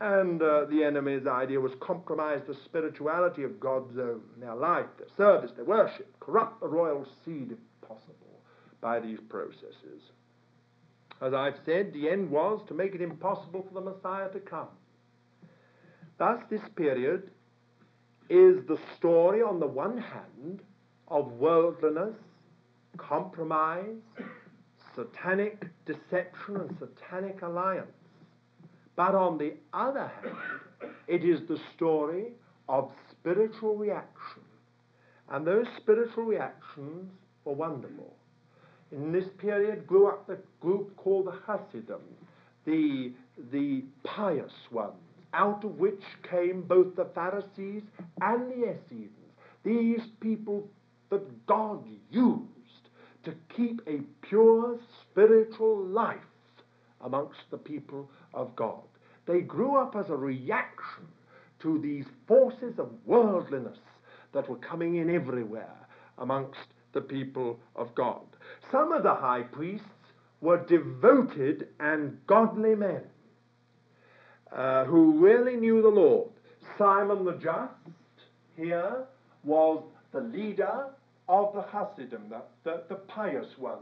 [0.00, 5.08] And uh, the enemy's idea was compromise the spirituality of God's own, their life, their
[5.16, 8.40] service, their worship, corrupt the royal seed if possible
[8.80, 10.02] by these processes.
[11.20, 14.66] As I've said, the end was to make it impossible for the Messiah to come.
[16.18, 17.30] Thus, this period
[18.28, 20.62] is the story, on the one hand,
[21.12, 22.14] of worldliness,
[22.96, 24.00] compromise,
[24.96, 27.86] satanic deception, and satanic alliance.
[28.96, 32.28] But on the other hand, it is the story
[32.68, 34.42] of spiritual reaction.
[35.30, 37.10] And those spiritual reactions
[37.44, 38.14] were wonderful.
[38.90, 42.00] In this period grew up the group called the Hasidim,
[42.64, 43.12] the,
[43.50, 44.94] the pious ones,
[45.34, 47.82] out of which came both the Pharisees
[48.22, 49.10] and the Essenes.
[49.64, 50.68] These people
[51.12, 52.88] that God used
[53.24, 56.16] to keep a pure spiritual life
[57.02, 58.80] amongst the people of God.
[59.26, 61.06] They grew up as a reaction
[61.60, 63.76] to these forces of worldliness
[64.32, 65.76] that were coming in everywhere
[66.16, 66.58] amongst
[66.94, 68.22] the people of God.
[68.70, 69.86] Some of the high priests
[70.40, 73.02] were devoted and godly men
[74.50, 76.30] uh, who really knew the Lord.
[76.78, 77.74] Simon the Just
[78.56, 79.04] here
[79.44, 80.86] was the leader
[81.32, 83.80] of the Hasidim, the, the, the pious ones.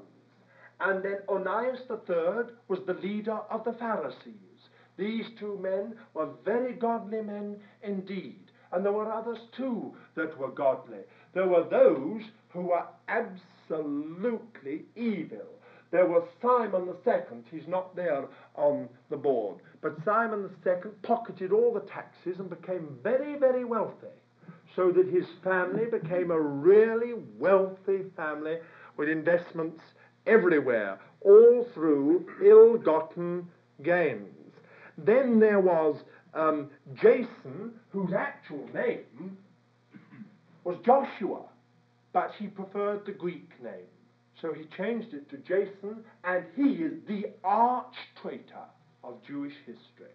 [0.79, 4.69] And then Onias III was the leader of the Pharisees.
[4.97, 8.53] These two men were very godly men indeed.
[8.73, 11.01] And there were others too that were godly.
[11.35, 15.49] There were those who were absolutely evil.
[15.91, 20.93] There was Simon the Second, he's not there on the board, but Simon the Second
[21.03, 24.07] pocketed all the taxes and became very, very wealthy,
[24.77, 28.59] so that his family became a really wealthy family
[28.97, 29.81] with investments
[30.27, 33.47] everywhere, all through ill gotten
[33.83, 34.27] gains.
[34.99, 35.97] Then there was
[36.35, 39.37] um, Jason, whose actual name
[40.65, 41.43] was Joshua
[42.13, 43.87] but he preferred the Greek name.
[44.41, 48.67] So he changed it to Jason, and he is the arch traitor
[49.05, 50.15] of Jewish history.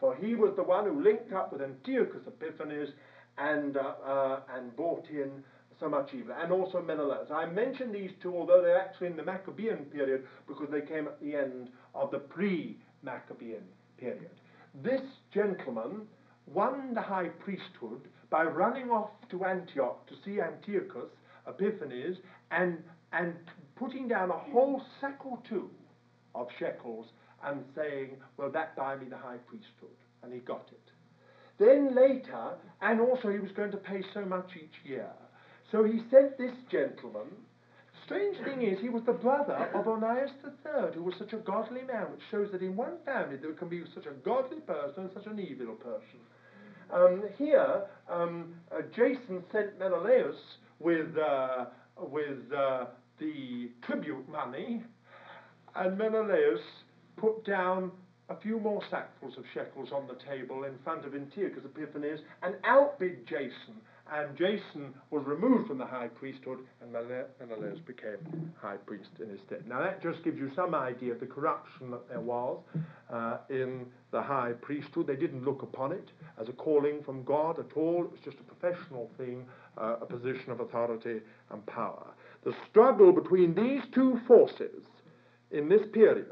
[0.00, 2.90] For he was the one who linked up with Antiochus Epiphanes
[3.38, 5.42] and, uh, uh, and brought in
[5.80, 7.30] so much evil, and also Menelaus.
[7.34, 11.20] I mention these two, although they're actually in the Maccabean period, because they came at
[11.20, 13.64] the end of the pre Maccabean
[13.98, 14.30] period.
[14.82, 16.02] This gentleman
[16.46, 21.10] won the high priesthood by running off to Antioch to see Antiochus
[21.46, 22.16] Epiphanes
[22.50, 22.78] and,
[23.12, 23.34] and
[23.76, 25.70] putting down a whole sack or two
[26.34, 27.06] of shekels
[27.44, 29.96] and saying, well, that buy me the high priesthood.
[30.22, 30.93] And he got it.
[31.58, 35.10] Then later, and also he was going to pay so much each year.
[35.70, 37.28] So he sent this gentleman.
[38.04, 41.82] Strange thing is, he was the brother of Onias III, who was such a godly
[41.82, 45.10] man, which shows that in one family there can be such a godly person and
[45.14, 46.20] such an evil person.
[46.92, 50.36] Um, here, um, uh, Jason sent Menelaus
[50.80, 52.86] with, uh, with uh,
[53.18, 54.82] the tribute money,
[55.74, 56.60] and Menelaus
[57.16, 57.90] put down
[58.28, 62.54] a few more sackfuls of shekels on the table in front of Antiochus Epiphanes and
[62.64, 63.80] outbid Jason.
[64.12, 69.40] And Jason was removed from the high priesthood, and Menelaus became high priest in his
[69.46, 69.64] stead.
[69.66, 72.58] Now that just gives you some idea of the corruption that there was
[73.10, 75.06] uh, in the high priesthood.
[75.06, 78.04] They didn't look upon it as a calling from God at all.
[78.04, 79.46] It was just a professional thing
[79.78, 81.20] uh, a position of authority
[81.50, 82.06] and power.
[82.44, 84.84] The struggle between these two forces
[85.50, 86.26] in this period,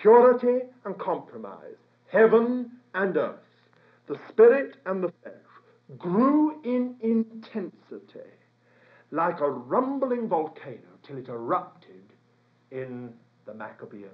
[0.00, 1.76] purity and compromise,
[2.10, 3.36] heaven and earth,
[4.08, 5.34] the spirit and the flesh,
[5.98, 8.30] grew in intensity
[9.10, 12.02] like a rumbling volcano till it erupted
[12.70, 13.12] in
[13.46, 14.10] the Maccabean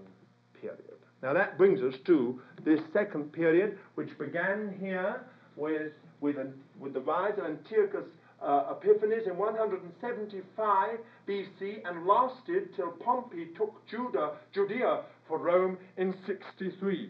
[0.60, 0.78] period.
[1.22, 5.24] Now that brings us to this second period, which began here
[5.56, 8.04] with, with, an, with the rise of Antiochus
[8.42, 15.02] uh, Epiphanes in 175 BC and lasted till Pompey took Judah, Judea
[15.32, 17.08] for Rome in 63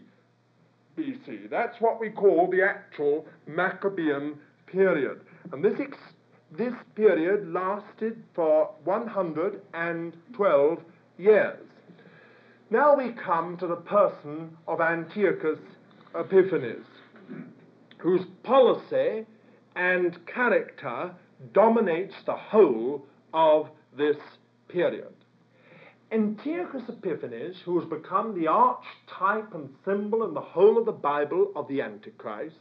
[0.97, 1.49] BC.
[1.49, 5.19] That's what we call the actual Maccabean period.
[5.51, 5.97] And this, ex-
[6.57, 10.79] this period lasted for 112
[11.17, 11.59] years.
[12.69, 15.59] Now we come to the person of Antiochus
[16.15, 16.85] Epiphanes,
[17.97, 19.25] whose policy
[19.75, 21.13] and character
[21.51, 23.67] dominates the whole of
[23.97, 24.15] this
[24.69, 25.13] period.
[26.13, 31.51] Antiochus Epiphanes, who has become the archetype and symbol in the whole of the Bible
[31.55, 32.55] of the Antichrist,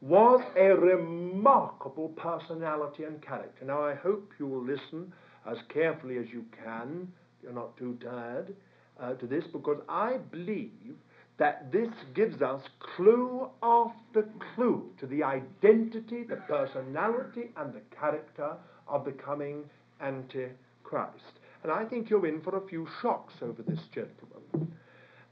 [0.00, 3.66] was a remarkable personality and character.
[3.66, 5.12] Now, I hope you will listen
[5.46, 7.12] as carefully as you can,
[7.42, 8.54] you're not too tired,
[8.98, 10.96] uh, to this, because I believe
[11.36, 12.62] that this gives us
[12.96, 18.56] clue after clue to the identity, the personality, and the character
[18.88, 19.64] of the coming
[20.00, 21.38] Antichrist.
[21.62, 24.72] And I think you're in for a few shocks over this gentleman.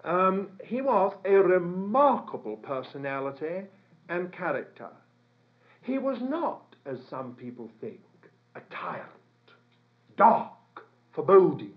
[0.05, 3.66] Um, he was a remarkable personality
[4.09, 4.89] and character.
[5.83, 8.01] He was not, as some people think,
[8.55, 9.09] a tyrant,
[10.16, 10.53] dark,
[11.12, 11.72] foreboding,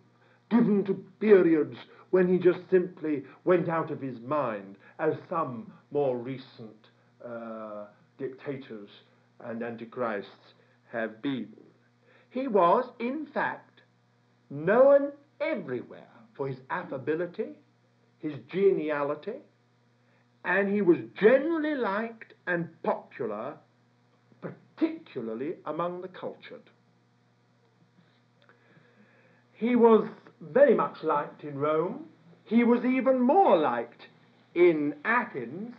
[0.50, 1.78] given to periods
[2.12, 6.88] when he just simply went out of his mind, as some more recent
[7.26, 7.86] uh,
[8.20, 8.90] dictators
[9.44, 10.54] and antichrists
[10.92, 11.52] have been.
[12.30, 13.73] He was, in fact,
[14.54, 17.50] known everywhere for his affability,
[18.20, 19.40] his geniality,
[20.46, 23.56] and he was generally liked and popular,
[24.42, 26.70] particularly among the cultured.
[29.54, 30.08] He was
[30.42, 32.06] very much liked in Rome.
[32.46, 34.08] He was even more liked
[34.56, 35.74] in Athens.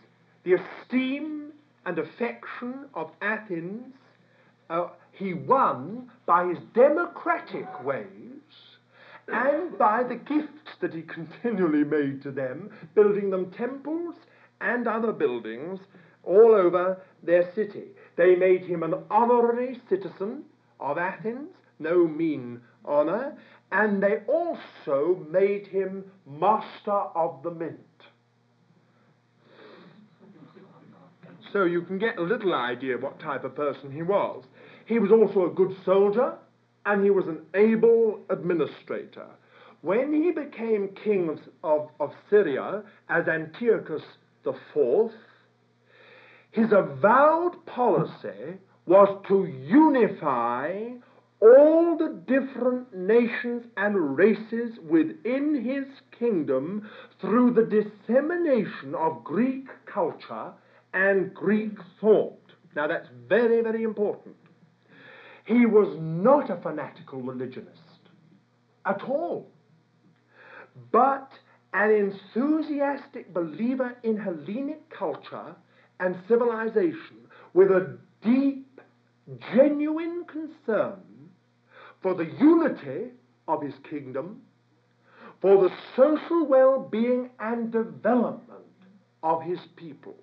[0.44, 1.52] The esteem
[1.84, 3.92] and affection of Athens
[4.70, 8.23] uh, he won by his democratic ways
[9.28, 14.14] and by the gifts that he continually made to them, building them temples
[14.60, 15.80] and other buildings
[16.22, 17.84] all over their city.
[18.16, 20.44] They made him an honorary citizen
[20.80, 23.36] of Athens, no mean honor,
[23.72, 27.80] and they also made him master of the mint.
[31.52, 34.44] So you can get a little idea what type of person he was.
[34.86, 36.34] He was also a good soldier
[36.86, 39.26] and he was an able administrator.
[39.82, 44.02] When he became king of, of, of Syria as Antiochus
[44.46, 45.10] IV,
[46.50, 50.88] his avowed policy was to unify
[51.40, 55.84] all the different nations and races within his
[56.18, 56.88] kingdom
[57.20, 60.52] through the dissemination of Greek culture
[60.94, 62.38] and Greek thought.
[62.74, 64.36] Now that's very, very important.
[65.44, 67.80] He was not a fanatical religionist
[68.86, 69.50] at all,
[70.90, 71.30] but
[71.74, 75.54] an enthusiastic believer in Hellenic culture
[76.00, 78.80] and civilization with a deep,
[79.54, 81.00] genuine concern
[82.02, 83.10] for the unity
[83.48, 84.40] of his kingdom,
[85.40, 88.64] for the social well-being and development
[89.22, 90.16] of his peoples.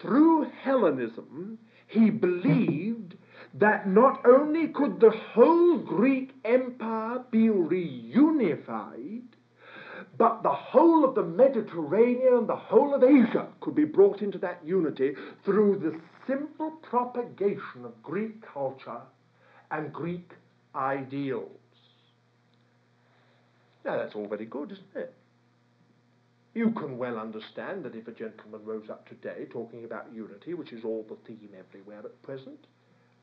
[0.00, 2.83] Through Hellenism, he believed
[3.54, 9.22] that not only could the whole Greek Empire be reunified,
[10.18, 14.38] but the whole of the Mediterranean and the whole of Asia could be brought into
[14.38, 19.00] that unity through the simple propagation of Greek culture
[19.70, 20.32] and Greek
[20.74, 21.50] ideals.
[23.84, 25.14] Now that's all very good, isn't it?
[26.54, 30.72] You can well understand that if a gentleman rose up today talking about unity, which
[30.72, 32.66] is all the theme everywhere at present,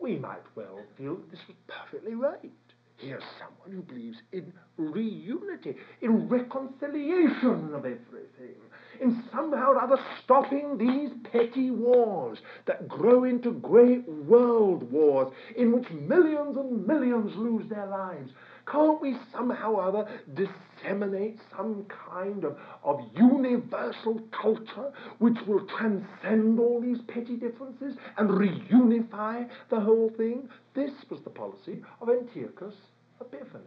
[0.01, 2.51] we might well feel that this was perfectly right.
[2.97, 8.61] Here's someone who believes in reunity, in reconciliation of everything,
[8.99, 12.37] in somehow or other stopping these petty wars
[12.67, 18.31] that grow into great world wars in which millions and millions lose their lives.
[18.65, 26.59] Can't we somehow or other disseminate some kind of, of universal culture which will transcend
[26.59, 30.49] all these petty differences and reunify the whole thing?
[30.73, 32.75] This was the policy of Antiochus
[33.19, 33.65] Epiphanes.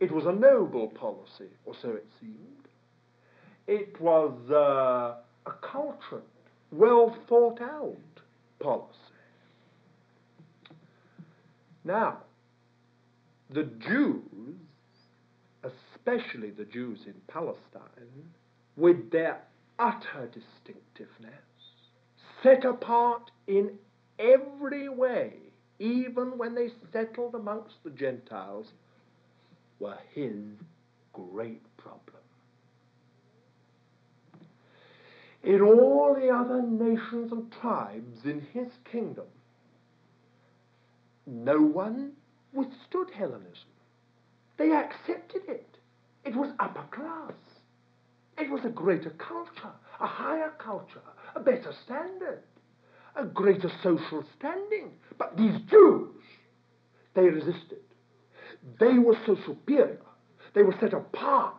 [0.00, 2.36] It was a noble policy, or so it seemed.
[3.66, 5.16] It was uh,
[5.46, 6.22] a cultured,
[6.70, 7.96] well thought out
[8.60, 8.92] policy.
[11.84, 12.18] Now,
[13.50, 14.56] the Jews
[16.06, 18.30] especially the Jews in Palestine,
[18.76, 19.40] with their
[19.78, 21.34] utter distinctiveness,
[22.42, 23.72] set apart in
[24.18, 25.32] every way,
[25.78, 28.68] even when they settled amongst the Gentiles,
[29.78, 30.42] were his
[31.12, 32.02] great problem.
[35.42, 39.26] in all the other nations and tribes in his kingdom,
[41.24, 42.10] no one
[42.56, 43.70] withstood Hellenism.
[44.56, 45.76] They accepted it.
[46.24, 47.32] It was upper class.
[48.38, 51.00] It was a greater culture, a higher culture,
[51.34, 52.42] a better standard,
[53.14, 54.90] a greater social standing.
[55.18, 56.10] But these Jews,
[57.14, 57.80] they resisted.
[58.80, 60.00] They were so superior.
[60.54, 61.54] They were set apart.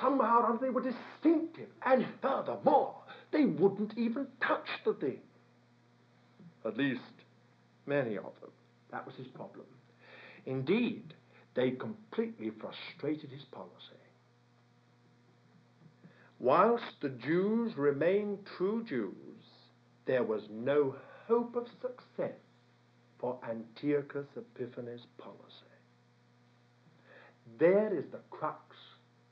[0.00, 1.68] Somehow or other they were distinctive.
[1.84, 2.96] And furthermore,
[3.32, 5.20] they wouldn't even touch the thing.
[6.64, 7.00] At least,
[7.86, 8.50] many of them.
[8.90, 9.66] That was his problem.
[10.48, 11.12] Indeed,
[11.54, 13.74] they completely frustrated his policy.
[16.38, 19.12] Whilst the Jews remained true Jews,
[20.06, 20.94] there was no
[21.26, 22.38] hope of success
[23.18, 25.74] for Antiochus Epiphanes' policy.
[27.58, 28.74] There is the crux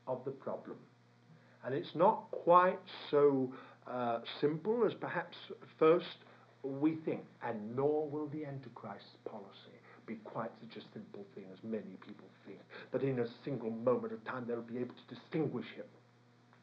[0.07, 0.77] of the problem.
[1.65, 2.79] And it's not quite
[3.11, 3.55] so
[3.91, 5.39] uh, simple as perhaps
[5.79, 6.19] first
[6.63, 9.76] we think, and nor will the Antichrist's policy
[10.07, 12.59] be quite such a simple thing as many people think,
[12.93, 15.85] that in a single moment of time they'll be able to distinguish him.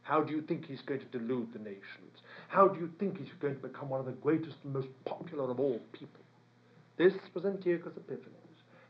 [0.03, 2.21] How do you think he's going to delude the nations?
[2.47, 5.49] How do you think he's going to become one of the greatest and most popular
[5.49, 6.21] of all people?
[6.97, 8.43] This was Antiochus Epiphanes.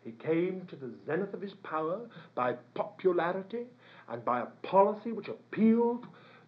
[0.04, 2.02] He came to the zenith of his power
[2.36, 3.66] by popularity
[4.10, 6.06] and by a policy which appealed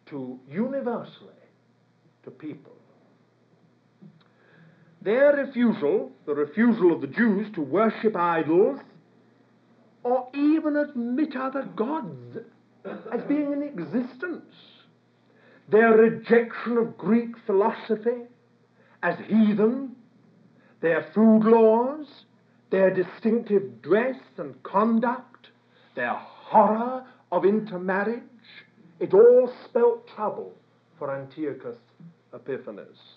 [0.08, 1.32] to universally
[2.24, 2.75] to people.
[5.06, 8.80] Their refusal, the refusal of the Jews to worship idols,
[10.02, 12.40] or even admit other gods
[12.84, 14.56] as being in existence,
[15.70, 18.24] their rejection of Greek philosophy
[19.04, 19.96] as heathen,
[20.82, 22.08] their food laws,
[22.72, 25.50] their distinctive dress and conduct,
[25.94, 28.24] their horror of intermarriage,
[29.00, 30.56] it all spelt trouble
[30.98, 31.78] for Antiochus
[32.34, 33.15] Epiphanes.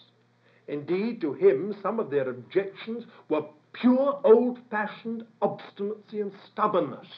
[0.69, 7.09] Indeed, to him, some of their objections were pure old fashioned obstinacy and stubbornness.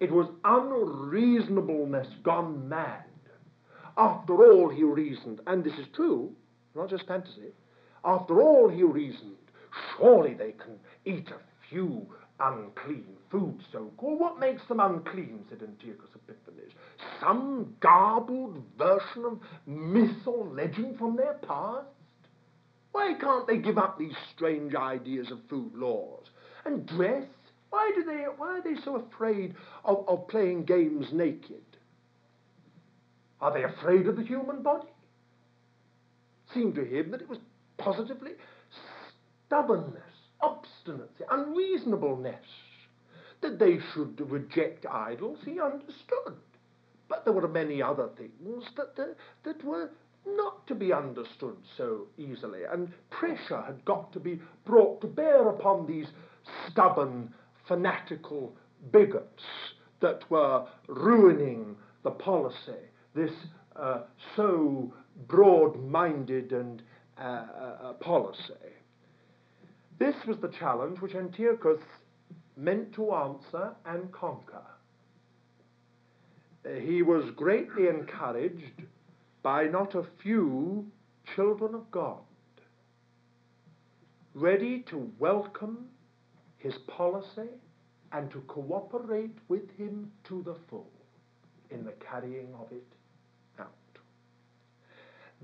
[0.00, 3.04] It was unreasonableness gone mad.
[3.96, 6.34] After all, he reasoned, and this is true,
[6.74, 7.52] not just fantasy,
[8.04, 9.36] after all, he reasoned,
[9.96, 12.06] surely they can eat a few
[12.40, 14.20] unclean foods, so called.
[14.20, 16.72] What makes them unclean, said Antiochus Epiphanes?
[17.20, 21.86] Some garbled version of myth or legend from their past?
[22.94, 26.26] Why can't they give up these strange ideas of food laws?
[26.64, 27.26] And dress?
[27.70, 31.64] Why do they why are they so afraid of, of playing games naked?
[33.40, 34.86] Are they afraid of the human body?
[34.86, 37.40] It seemed to him that it was
[37.78, 38.30] positively
[39.48, 42.46] stubbornness, obstinacy, unreasonableness.
[43.40, 46.36] That they should reject idols, he understood.
[47.08, 49.90] But there were many other things that, uh, that were
[50.26, 55.48] not to be understood so easily, and pressure had got to be brought to bear
[55.48, 56.06] upon these
[56.68, 57.32] stubborn,
[57.68, 58.54] fanatical
[58.92, 59.42] bigots
[60.00, 62.82] that were ruining the policy,
[63.14, 63.32] this
[63.76, 64.02] uh,
[64.36, 64.92] so
[65.28, 66.82] broad minded and
[67.18, 68.52] uh, uh, policy.
[69.98, 71.80] This was the challenge which Antiochus
[72.56, 74.62] meant to answer and conquer.
[76.80, 78.82] He was greatly encouraged
[79.44, 80.86] by not a few
[81.36, 82.22] children of God,
[84.34, 85.84] ready to welcome
[86.56, 87.50] his policy
[88.12, 90.90] and to cooperate with him to the full
[91.70, 92.86] in the carrying of it
[93.60, 93.68] out.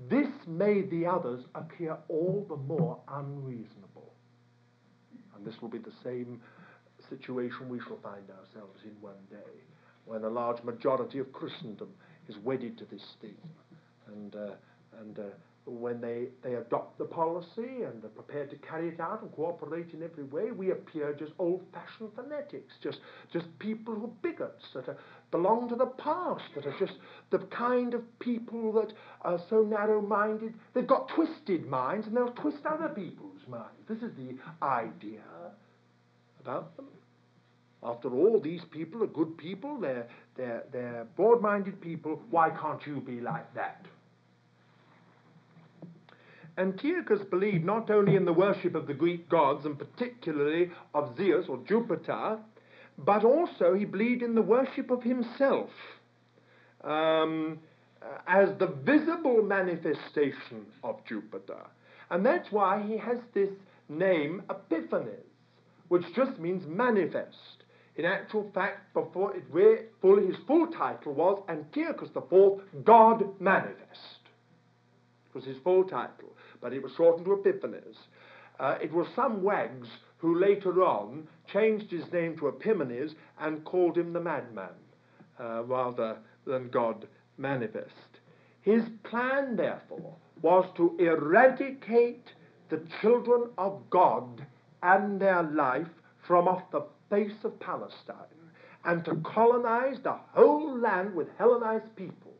[0.09, 4.13] This made the others appear all the more unreasonable.
[5.35, 6.41] And this will be the same
[7.07, 9.61] situation we shall find ourselves in one day,
[10.05, 11.89] when a large majority of Christendom
[12.27, 13.37] is wedded to this theme
[14.13, 14.53] and uh,
[14.99, 15.23] and uh,
[15.65, 19.93] when they, they adopt the policy and are prepared to carry it out and cooperate
[19.93, 22.97] in every way, we appear just old-fashioned fanatics, just
[23.31, 24.97] just people who are bigots that are,
[25.29, 26.93] belong to the past, that are just
[27.29, 28.91] the kind of people that
[29.21, 30.53] are so narrow-minded.
[30.73, 33.85] They've got twisted minds and they'll twist other people's minds.
[33.87, 34.35] This is the
[34.65, 35.21] idea
[36.43, 36.87] about them.
[37.83, 39.79] After all, these people are good people.
[39.79, 42.21] They're they're they're broad-minded people.
[42.29, 43.85] Why can't you be like that?
[46.57, 51.45] Antiochus believed not only in the worship of the Greek gods, and particularly of Zeus
[51.47, 52.37] or Jupiter,
[52.97, 55.69] but also he believed in the worship of himself
[56.83, 57.59] um,
[58.27, 61.65] as the visible manifestation of Jupiter.
[62.09, 63.49] And that's why he has this
[63.87, 65.25] name Epiphanes,
[65.87, 67.63] which just means manifest.
[67.95, 69.43] In actual fact, before it
[70.25, 74.20] his full title was Antiochus IV, God Manifest.
[75.33, 77.97] Was his full title, but it was shortened to Epiphanes.
[78.59, 83.97] Uh, it was some wags who later on changed his name to Epimanes and called
[83.97, 84.69] him the madman,
[85.39, 87.07] uh, rather than God
[87.37, 88.19] manifest.
[88.61, 92.27] His plan, therefore, was to eradicate
[92.69, 94.45] the children of God
[94.83, 95.87] and their life
[96.27, 98.15] from off the face of Palestine
[98.85, 102.30] and to colonize the whole land with Hellenized people.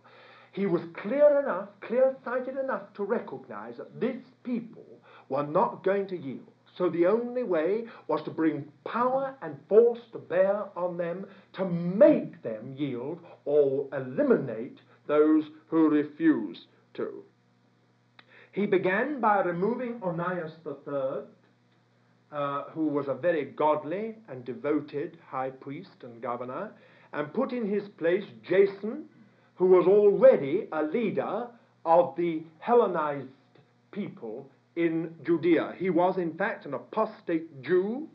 [0.52, 4.86] He was clear enough, clear sighted enough to recognize that these people
[5.30, 6.52] were not going to yield.
[6.78, 11.66] So the only way was to bring power and force to bear on them to
[11.66, 17.24] make them yield or eliminate those who refuse to.
[18.52, 21.24] He began by removing Onias III,
[22.32, 26.72] uh, who was a very godly and devoted high priest and governor,
[27.14, 29.06] and put in his place Jason,
[29.62, 31.48] who was already a leader
[31.86, 33.28] of the Hellenized
[33.92, 35.76] people in Judea.
[35.78, 38.08] He was, in fact, an apostate Jew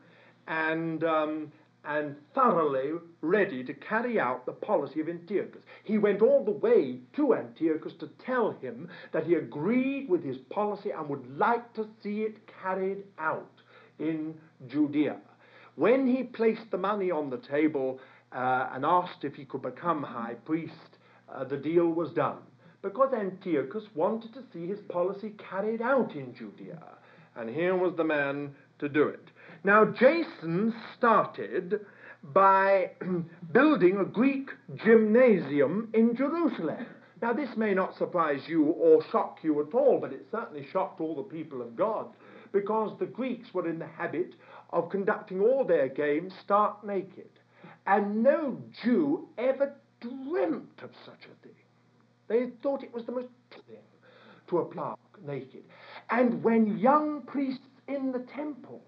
[0.49, 1.53] and, um,
[1.85, 5.63] and thoroughly ready to carry out the policy of Antiochus.
[5.85, 10.39] He went all the way to Antiochus to tell him that he agreed with his
[10.51, 13.53] policy and would like to see it carried out
[14.01, 14.35] in
[14.67, 15.19] Judea.
[15.77, 18.01] When he placed the money on the table
[18.33, 20.96] uh, and asked if he could become high priest,
[21.33, 22.39] uh, the deal was done
[22.83, 26.83] because Antiochus wanted to see his policy carried out in Judea,
[27.37, 29.29] and here was the man to do it.
[29.64, 31.81] Now, Jason started
[32.22, 32.91] by
[33.53, 34.51] building a Greek
[34.85, 36.87] gymnasium in Jerusalem.
[37.22, 41.01] Now, this may not surprise you or shock you at all, but it certainly shocked
[41.01, 42.07] all the people of God
[42.53, 44.35] because the Greeks were in the habit
[44.70, 47.31] of conducting all their games stark naked.
[47.87, 51.55] And no Jew ever dreamt of such a thing.
[52.29, 53.79] They thought it was the most thing
[54.49, 54.95] to apply
[55.27, 55.65] naked.
[56.11, 58.83] And when young priests in the temple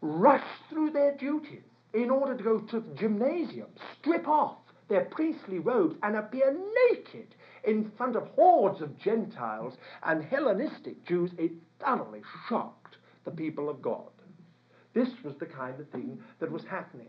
[0.00, 1.62] rushed through their duties
[1.92, 3.68] in order to go to the gymnasium,
[3.98, 4.58] strip off
[4.88, 6.56] their priestly robes and appear
[6.90, 13.70] naked in front of hordes of Gentiles and Hellenistic Jews, it thoroughly shocked the people
[13.70, 14.10] of God.
[14.92, 17.08] This was the kind of thing that was happening.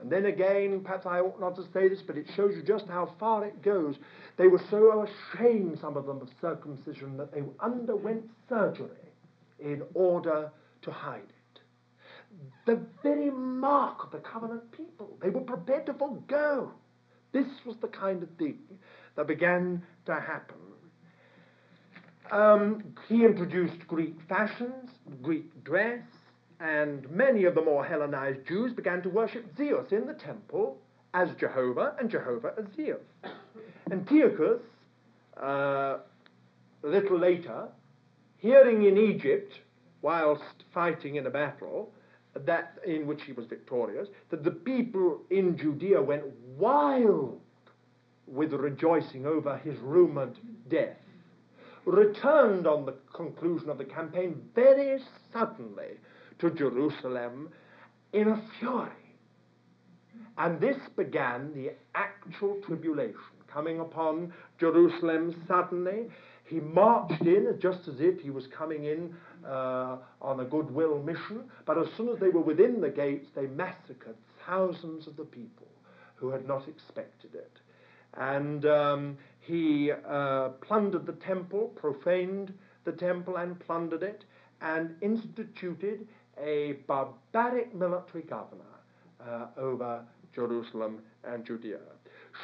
[0.00, 2.86] And then again, perhaps I ought not to say this, but it shows you just
[2.86, 3.96] how far it goes.
[4.36, 8.88] They were so ashamed, some of them, of circumcision that they underwent surgery
[9.58, 10.50] in order
[10.82, 11.60] to hide it.
[12.64, 16.72] The very mark of the covenant people, they were prepared to forego.
[17.32, 18.58] This was the kind of thing
[19.16, 20.56] that began to happen.
[22.30, 24.90] Um, he introduced Greek fashions,
[25.20, 26.02] Greek dress,
[26.60, 30.76] and many of the more Hellenized Jews began to worship Zeus in the temple
[31.14, 33.00] as Jehovah and Jehovah as Zeus.
[33.90, 34.60] Antiochus,
[35.42, 35.96] uh,
[36.84, 37.66] a little later,
[38.36, 39.54] hearing in Egypt,
[40.02, 41.90] whilst fighting in a battle,
[42.34, 46.24] that in which he was victorious, that the people in Judea went
[46.56, 47.40] wild
[48.26, 50.36] with rejoicing over his rumored
[50.68, 50.96] death,
[51.86, 55.00] returned on the conclusion of the campaign very
[55.32, 55.96] suddenly
[56.40, 57.50] to Jerusalem
[58.12, 58.90] in a fury.
[60.38, 63.14] And this began the actual tribulation
[63.52, 66.06] coming upon Jerusalem suddenly.
[66.44, 69.14] He marched in just as if he was coming in
[69.46, 73.46] uh, on a goodwill mission, but as soon as they were within the gates, they
[73.46, 74.16] massacred
[74.46, 75.68] thousands of the people
[76.16, 77.52] who had not expected it.
[78.14, 82.52] And um, he uh, plundered the temple, profaned
[82.84, 84.24] the temple and plundered it,
[84.60, 86.06] and instituted
[86.38, 88.62] a barbaric military governor
[89.26, 90.04] uh, over
[90.34, 91.78] Jerusalem and Judea.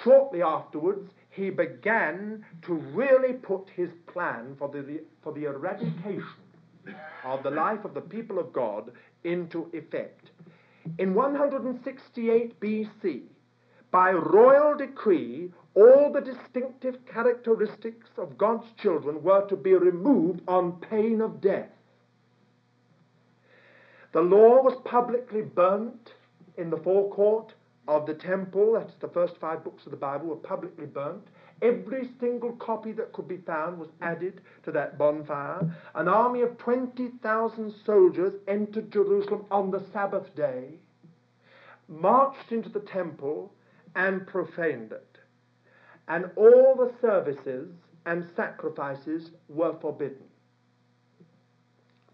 [0.02, 6.24] Shortly afterwards, he began to really put his plan for the, for the eradication
[7.24, 8.90] of the life of the people of God
[9.24, 10.30] into effect.
[10.98, 13.22] In 168 BC,
[13.90, 20.80] by royal decree, all the distinctive characteristics of God's children were to be removed on
[20.80, 21.70] pain of death.
[24.16, 26.14] The law was publicly burnt
[26.56, 27.52] in the forecourt
[27.86, 28.72] of the temple.
[28.72, 31.28] That's the first five books of the Bible were publicly burnt.
[31.60, 35.70] Every single copy that could be found was added to that bonfire.
[35.94, 40.78] An army of 20,000 soldiers entered Jerusalem on the Sabbath day,
[41.86, 43.52] marched into the temple,
[43.94, 45.18] and profaned it.
[46.08, 47.68] And all the services
[48.06, 50.24] and sacrifices were forbidden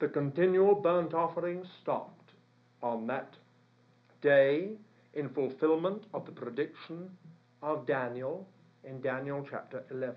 [0.03, 2.32] the continual burnt offerings stopped
[2.82, 3.34] on that
[4.20, 4.70] day
[5.14, 7.09] in fulfillment of the prediction
[7.62, 8.44] of Daniel
[8.82, 10.16] in Daniel chapter 11.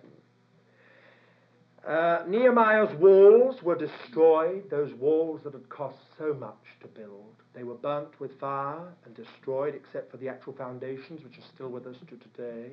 [1.88, 7.36] Uh, Nehemiah's walls were destroyed, those walls that had cost so much to build.
[7.54, 11.70] They were burnt with fire and destroyed, except for the actual foundations, which are still
[11.70, 12.72] with us to today.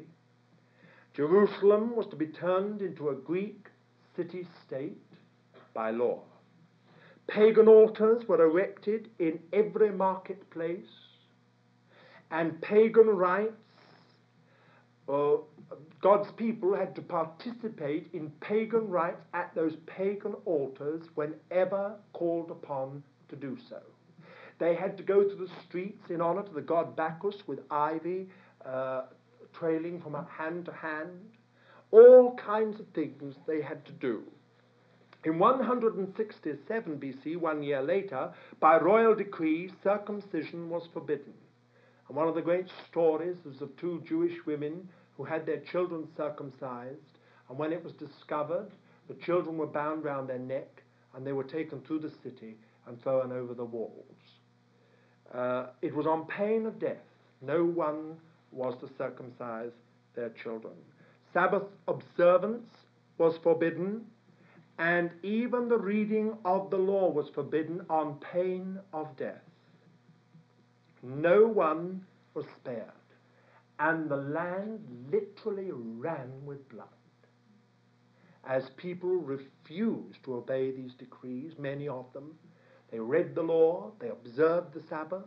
[1.12, 3.66] Jerusalem was to be turned into a Greek
[4.16, 4.96] city state
[5.74, 6.22] by law.
[7.28, 10.86] Pagan altars were erected in every marketplace,
[12.30, 13.52] and pagan rites,
[15.08, 15.36] uh,
[16.00, 23.02] God's people had to participate in pagan rites at those pagan altars whenever called upon
[23.28, 23.80] to do so.
[24.58, 28.28] They had to go through the streets in honor to the god Bacchus with ivy
[28.64, 29.02] uh,
[29.52, 31.20] trailing from hand to hand.
[31.90, 34.22] All kinds of things they had to do.
[35.24, 41.32] In 167 BC, one year later, by royal decree, circumcision was forbidden.
[42.08, 46.08] And one of the great stories is of two Jewish women who had their children
[46.16, 47.18] circumcised,
[47.48, 48.70] and when it was discovered,
[49.08, 50.82] the children were bound round their neck,
[51.14, 52.56] and they were taken through the city
[52.86, 54.16] and thrown over the walls.
[55.32, 57.04] Uh, it was on pain of death.
[57.40, 58.16] No one
[58.50, 59.70] was to circumcise
[60.14, 60.74] their children.
[61.32, 62.68] Sabbath observance
[63.18, 64.04] was forbidden,
[64.78, 69.42] and even the reading of the law was forbidden on pain of death.
[71.02, 72.86] No one was spared,
[73.78, 76.86] and the land literally ran with blood.
[78.44, 82.34] As people refused to obey these decrees, many of them,
[82.90, 85.24] they read the law, they observed the Sabbath,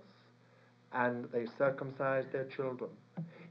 [0.91, 2.89] and they circumcised their children.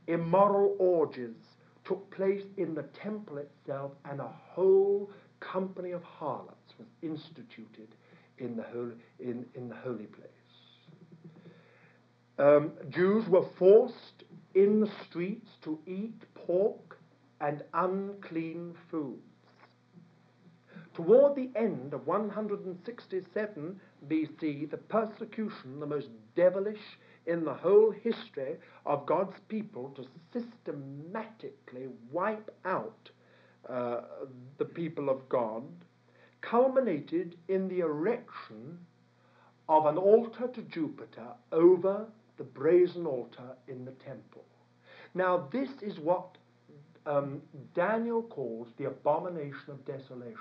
[0.07, 5.11] Immoral orgies took place in the temple itself, and a whole
[5.53, 7.95] company of harlots was instituted
[8.39, 10.29] in the holy, in, in the holy place.
[12.39, 14.25] Um, Jews were forced
[14.55, 16.99] in the streets to eat pork
[17.41, 19.21] and unclean foods.
[20.95, 28.57] Toward the end of 167 BC, the persecution, the most devilish in the whole history
[28.87, 33.11] of God's people to systematically wipe out
[33.69, 34.01] uh,
[34.59, 35.63] the people of God,
[36.41, 38.79] culminated in the erection
[39.69, 42.07] of an altar to Jupiter over
[42.37, 44.45] the brazen altar in the temple.
[45.15, 46.37] Now, this is what
[47.07, 47.41] um,
[47.75, 50.37] Daniel calls the abomination of desolation.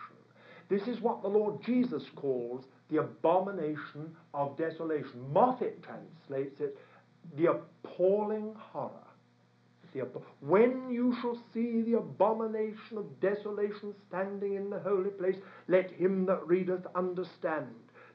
[0.70, 5.26] This is what the Lord Jesus calls the abomination of desolation.
[5.32, 6.78] Moffatt translates it
[7.38, 8.90] the appalling horror.
[9.94, 10.08] The
[10.42, 15.38] when you shall see the abomination of desolation standing in the holy place,
[15.68, 17.68] let him that readeth understand.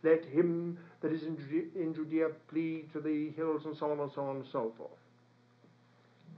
[0.02, 4.00] Let him that is in Judea, in Judea plead to the hills, and so on
[4.00, 4.90] and so on and so forth.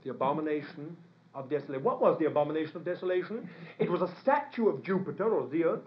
[0.03, 0.95] The abomination
[1.33, 1.83] of desolation.
[1.83, 3.49] What was the abomination of desolation?
[3.79, 5.79] It was a statue of Jupiter or Zeus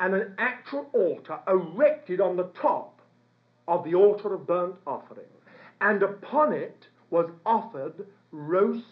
[0.00, 3.00] and an actual altar erected on the top
[3.68, 5.26] of the altar of burnt offering.
[5.80, 8.84] And upon it was offered roast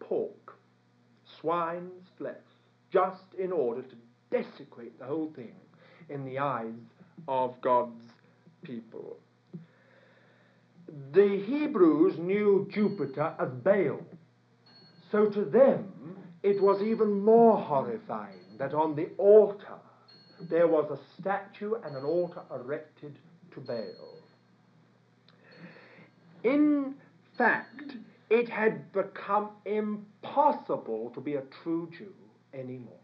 [0.00, 0.58] pork,
[1.40, 2.34] swine's flesh,
[2.92, 3.96] just in order to
[4.30, 5.54] desecrate the whole thing
[6.08, 6.74] in the eyes
[7.28, 8.02] of God's
[8.62, 9.16] people.
[11.12, 14.00] The Hebrews knew Jupiter as Baal.
[15.10, 19.78] So to them, it was even more horrifying that on the altar
[20.50, 23.18] there was a statue and an altar erected
[23.52, 24.18] to Baal.
[26.44, 26.94] In
[27.36, 27.96] fact,
[28.30, 32.12] it had become impossible to be a true Jew
[32.52, 32.94] anymore.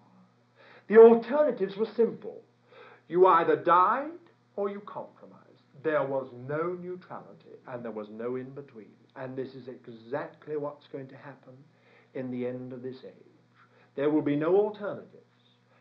[0.89, 2.40] The alternatives were simple.
[3.09, 4.11] You either died
[4.57, 5.39] or you compromised.
[5.82, 8.93] There was no neutrality and there was no in between.
[9.16, 11.55] And this is exactly what's going to happen
[12.15, 13.12] in the end of this age.
[13.94, 15.19] There will be no alternatives.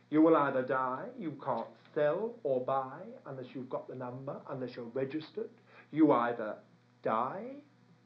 [0.10, 4.76] You will either die, you can't sell or buy unless you've got the number, unless
[4.76, 5.50] you're registered.
[5.92, 6.56] You either
[7.04, 7.56] die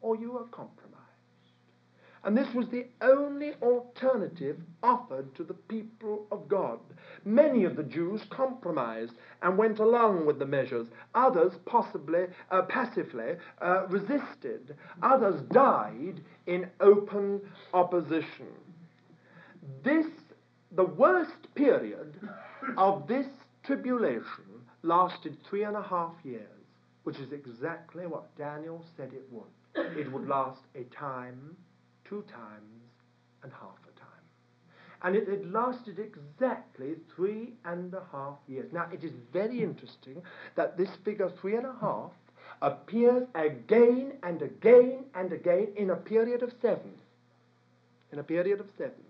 [0.01, 0.94] or you are compromised.
[2.25, 6.79] And this was the only alternative offered to the people of God.
[7.23, 10.87] Many of the Jews compromised and went along with the measures.
[11.13, 14.75] Others possibly, uh, passively, uh, resisted.
[15.03, 17.41] Others died in open
[17.75, 18.47] opposition.
[19.83, 20.07] This,
[20.71, 22.19] the worst period
[22.75, 23.27] of this
[23.63, 26.41] tribulation lasted three and a half years,
[27.03, 29.43] which is exactly what Daniel said it would.
[29.95, 31.55] It would last a time
[32.07, 32.81] two times
[33.43, 34.09] and half a time.
[35.03, 38.71] And it had lasted exactly three and a half years.
[38.71, 40.21] Now, it is very interesting
[40.55, 42.11] that this figure, three and a half,
[42.61, 46.93] appears again and again and again in a period of seven.
[48.11, 49.03] In a period of seven.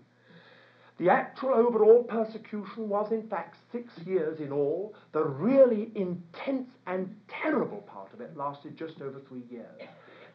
[0.98, 4.94] The actual overall persecution was, in fact, six years in all.
[5.12, 9.82] The really intense and terrible part of it lasted just over three years.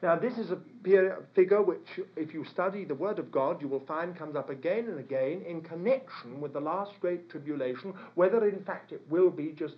[0.03, 3.81] Now, this is a figure which, if you study the Word of God, you will
[3.81, 7.93] find comes up again and again in connection with the last great tribulation.
[8.15, 9.75] Whether, in fact, it will be just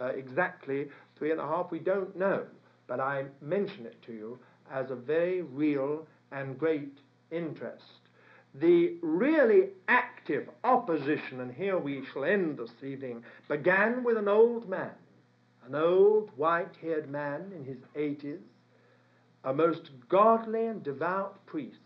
[0.00, 2.44] uh, exactly three and a half, we don't know.
[2.86, 4.38] But I mention it to you
[4.70, 6.98] as a very real and great
[7.30, 7.84] interest.
[8.54, 14.68] The really active opposition, and here we shall end this evening, began with an old
[14.68, 14.90] man,
[15.66, 18.40] an old white haired man in his 80s
[19.44, 21.76] a most godly and devout priest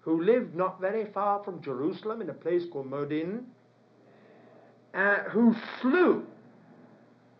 [0.00, 3.44] who lived not very far from Jerusalem in a place called Modin,
[4.94, 6.24] uh, who slew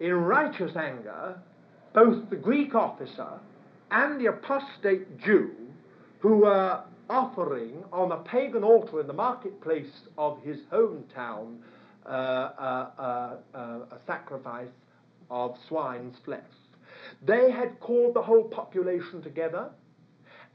[0.00, 1.40] in righteous anger
[1.94, 3.40] both the Greek officer
[3.90, 5.50] and the apostate Jew
[6.20, 11.56] who were offering on a pagan altar in the marketplace of his hometown
[12.04, 13.58] uh, uh, uh, uh
[13.90, 14.68] a sacrifice
[15.30, 16.42] of swine's flesh.
[17.22, 19.70] They had called the whole population together,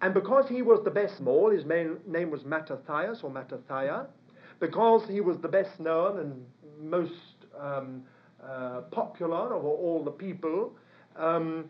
[0.01, 4.07] and because he was the best small, his main name was Mattathias or Mattathiah,
[4.59, 6.45] because he was the best known and
[6.79, 7.13] most
[7.59, 8.03] um,
[8.43, 10.73] uh, popular of all the people,
[11.15, 11.69] um,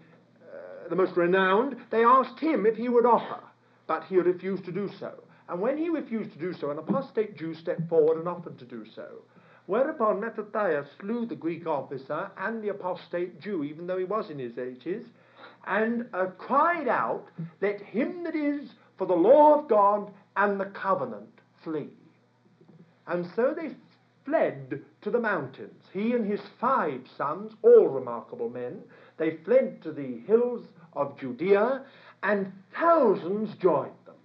[0.51, 3.41] uh, the most renowned, they asked him if he would offer,
[3.87, 5.23] but he refused to do so.
[5.49, 8.65] And when he refused to do so, an apostate Jew stepped forward and offered to
[8.65, 9.07] do so.
[9.65, 14.39] Whereupon Mattathias slew the Greek officer and the apostate Jew, even though he was in
[14.39, 15.05] his eighties,
[15.65, 17.27] and uh, cried out,
[17.61, 21.89] Let him that is for the law of God and the covenant flee.
[23.07, 23.71] And so they
[24.25, 25.83] fled to the mountains.
[25.93, 28.81] He and his five sons, all remarkable men,
[29.17, 31.83] they fled to the hills of Judea,
[32.23, 34.15] and thousands joined them.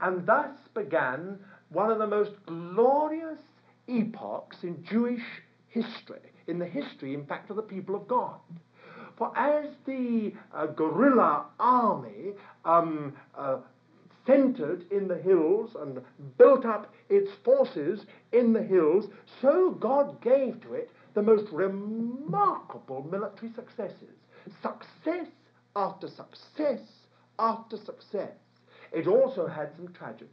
[0.00, 1.38] And thus began
[1.70, 3.38] one of the most glorious
[3.88, 5.22] epochs in Jewish
[5.68, 8.40] history, in the history, in fact, of the people of God.
[9.16, 12.32] For as the uh, guerrilla army
[12.64, 13.58] um, uh,
[14.26, 16.00] centered in the hills and
[16.38, 18.00] built up its forces
[18.32, 19.06] in the hills,
[19.40, 24.16] so God gave to it the most remarkable military successes.
[24.62, 25.26] Success
[25.76, 26.80] after success
[27.38, 28.32] after success.
[28.92, 30.28] It also had some tragedies.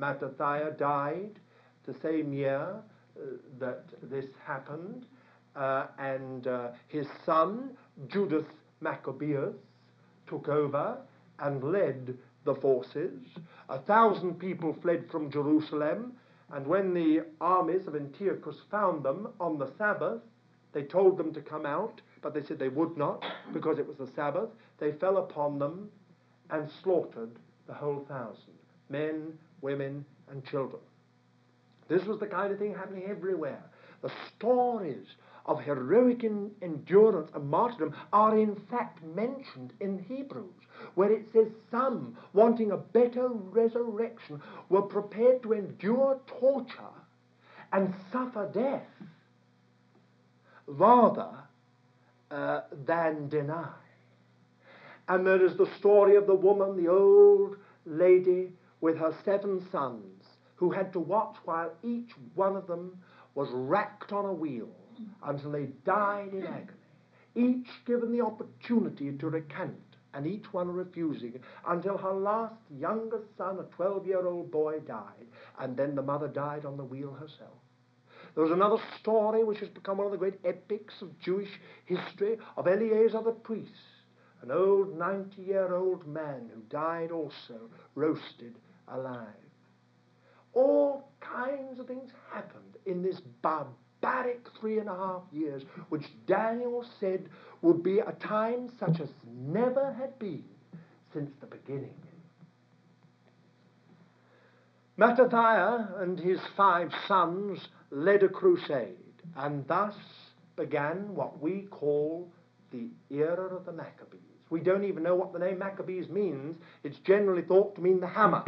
[0.00, 1.38] Mattathiah died
[1.86, 2.68] the same year
[3.16, 3.20] uh,
[3.58, 5.06] that this happened,
[5.54, 7.70] uh, and uh, his son,
[8.08, 8.44] Judas
[8.80, 9.54] Maccabeus,
[10.26, 10.98] took over
[11.38, 13.20] and led the forces.
[13.68, 16.12] A thousand people fled from Jerusalem,
[16.52, 20.20] and when the armies of Antiochus found them on the Sabbath,
[20.72, 23.96] they told them to come out, but they said they would not because it was
[23.96, 24.50] the Sabbath.
[24.78, 25.88] They fell upon them
[26.50, 27.30] and slaughtered
[27.66, 28.52] the whole thousand
[28.88, 30.82] men, women, and children.
[31.88, 33.62] This was the kind of thing happening everywhere.
[34.02, 35.06] The stories
[35.46, 40.64] of heroic endurance and martyrdom are in fact mentioned in Hebrews,
[40.94, 46.96] where it says some, wanting a better resurrection, were prepared to endure torture
[47.72, 49.08] and suffer death
[50.66, 51.30] rather
[52.30, 53.70] uh, than deny.
[55.08, 58.50] And there is the story of the woman, the old lady
[58.80, 60.15] with her seven sons
[60.56, 62.98] who had to watch while each one of them
[63.34, 64.70] was racked on a wheel
[65.24, 66.72] until they died in agony,
[67.34, 69.78] each given the opportunity to recant,
[70.14, 71.38] and each one refusing,
[71.68, 75.26] until her last youngest son, a 12 year old boy, died,
[75.58, 77.58] and then the mother died on the wheel herself.
[78.34, 81.50] There was another story which has become one of the great epics of Jewish
[81.84, 83.70] history of Eleazar the priest,
[84.40, 88.54] an old 90 year old man who died also, roasted
[88.88, 89.45] alive
[90.56, 96.84] all kinds of things happened in this barbaric three and a half years, which Daniel
[96.98, 97.28] said
[97.62, 99.08] would be a time such as
[99.46, 100.44] never had been
[101.12, 101.94] since the beginning.
[104.98, 108.96] Mattathiah and his five sons led a crusade,
[109.36, 109.94] and thus
[110.56, 112.32] began what we call
[112.72, 114.20] the era of the Maccabees.
[114.48, 116.56] We don't even know what the name Maccabees means.
[116.82, 118.44] It's generally thought to mean the hammer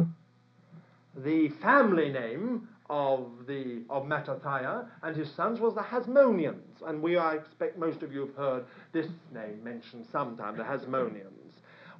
[1.16, 7.16] the family name of the of Mattathiah and his sons was the Hasmoneans, and we
[7.16, 11.52] I expect most of you have heard this name mentioned sometime, the Hasmoneans.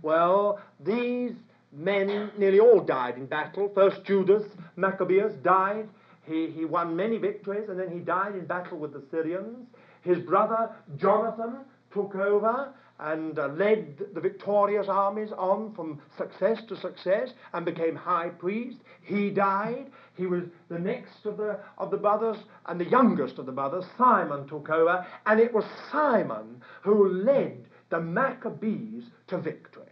[0.02, 1.32] Well, these
[1.72, 3.70] men nearly all died in battle.
[3.74, 4.44] First Judas
[4.76, 5.88] Maccabeus died.
[6.24, 9.66] He, he won many victories, and then he died in battle with the Syrians.
[10.02, 11.58] His brother Jonathan
[11.92, 17.94] took over and uh, led the victorious armies on from success to success and became
[17.94, 18.78] high priest.
[19.02, 19.86] He died.
[20.16, 23.84] He was the next of the, of the brothers and the youngest of the brothers.
[23.96, 29.84] Simon took over, and it was Simon who led the Maccabees to victory.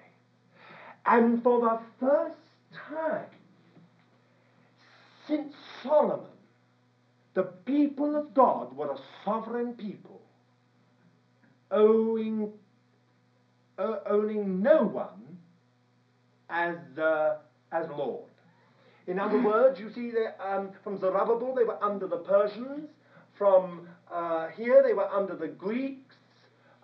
[1.06, 2.34] And for the first
[2.88, 3.26] time
[5.28, 6.26] since Solomon,
[7.34, 10.20] the people of God were a sovereign people,
[11.70, 12.52] owing
[13.78, 15.38] uh, owning no one
[16.50, 17.36] as, uh,
[17.72, 18.24] as Lord.
[19.06, 22.88] In other words, you see, that, um, from Zerubbabel they were under the Persians,
[23.38, 26.14] from uh, here they were under the Greeks,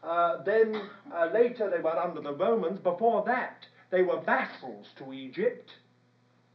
[0.03, 0.81] uh, then
[1.15, 2.79] uh, later they were under the Romans.
[2.79, 5.71] Before that, they were vassals to Egypt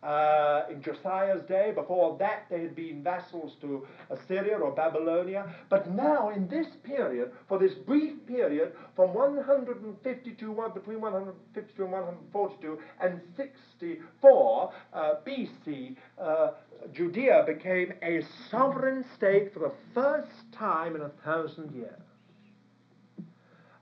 [0.07, 1.71] uh, in Josiah's day.
[1.75, 5.53] Before that, they had been vassals to Assyria or Babylonia.
[5.69, 12.79] But now, in this period, for this brief period, from 152, between 152 and 142,
[13.01, 16.51] and 64 uh, BC, uh,
[16.93, 22.06] Judea became a sovereign state for the first time in a thousand years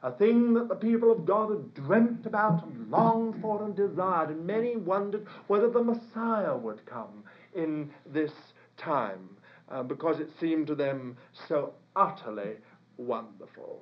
[0.06, 4.30] a thing that the people of God had dreamt about and longed for and desired,
[4.30, 7.23] and many wondered whether the Messiah would come
[7.56, 8.32] in this
[8.77, 9.27] time,
[9.69, 11.18] uh, because it seemed to them
[11.48, 12.57] so utterly
[12.98, 13.82] wonderful.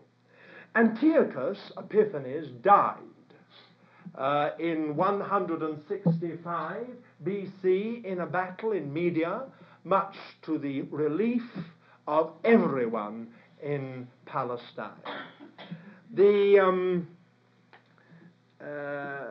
[0.75, 2.99] Antiochus Epiphanes died
[4.15, 6.87] uh, in 165
[7.25, 9.41] BC in a battle in Media,
[9.83, 11.43] much to the relief
[12.07, 13.27] of everyone
[13.61, 14.91] in Palestine.
[16.13, 17.07] The um,
[18.61, 19.25] uh,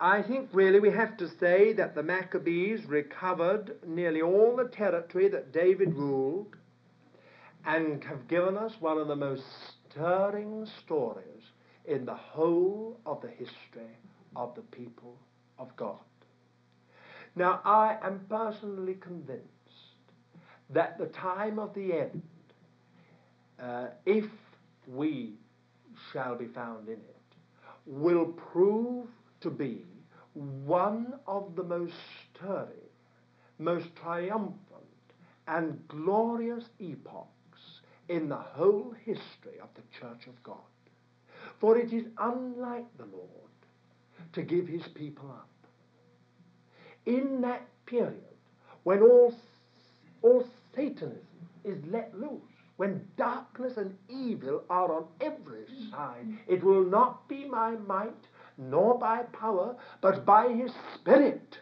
[0.00, 5.28] I think really we have to say that the Maccabees recovered nearly all the territory
[5.28, 6.56] that David ruled
[7.66, 9.44] and have given us one of the most
[9.90, 11.42] stirring stories
[11.84, 13.98] in the whole of the history
[14.34, 15.18] of the people
[15.58, 15.98] of God.
[17.36, 19.44] Now, I am personally convinced
[20.70, 22.22] that the time of the end,
[23.62, 24.24] uh, if
[24.86, 25.34] we
[26.12, 27.16] shall be found in it,
[27.86, 29.08] will prove
[29.40, 29.84] to be
[30.34, 31.94] one of the most
[32.34, 32.68] stirring,
[33.58, 34.58] most triumphant,
[35.48, 40.56] and glorious epochs in the whole history of the Church of God.
[41.58, 43.28] For it is unlike the Lord
[44.32, 45.48] to give his people up.
[47.06, 48.22] In that period,
[48.84, 49.34] when all,
[50.22, 50.44] all
[50.74, 51.26] Satanism
[51.64, 52.40] is let loose,
[52.80, 56.26] when darkness and evil are on every side.
[56.48, 58.26] It will not be by might
[58.56, 61.58] nor by power, but by his Spirit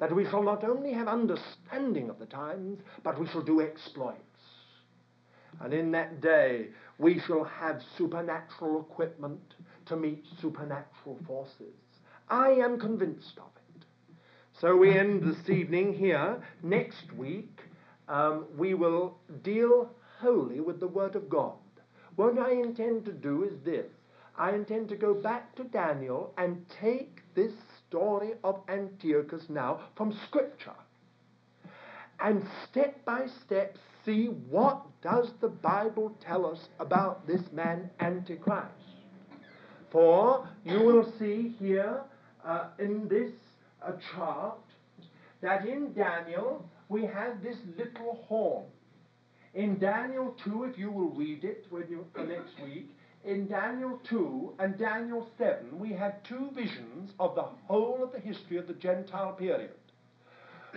[0.00, 4.18] that we shall not only have understanding of the times, but we shall do exploits.
[5.60, 9.54] And in that day, we shall have supernatural equipment
[9.86, 11.76] to meet supernatural forces.
[12.28, 13.84] I am convinced of it.
[14.60, 16.42] So we end this evening here.
[16.64, 17.60] Next week,
[18.08, 19.90] um, we will deal
[20.24, 21.52] wholly with the Word of God.
[22.16, 23.86] What I intend to do is this.
[24.36, 27.52] I intend to go back to Daniel and take this
[27.86, 30.74] story of Antiochus now from Scripture
[32.20, 38.68] and step by step see what does the Bible tell us about this man Antichrist.
[39.90, 42.00] For you will see here
[42.44, 43.30] uh, in this
[43.82, 44.58] uh, chart
[45.40, 48.64] that in Daniel we have this little horn.
[49.54, 52.90] In Daniel 2, if you will read it when you, uh, next week,
[53.24, 58.18] in Daniel 2 and Daniel 7, we have two visions of the whole of the
[58.18, 59.70] history of the Gentile period.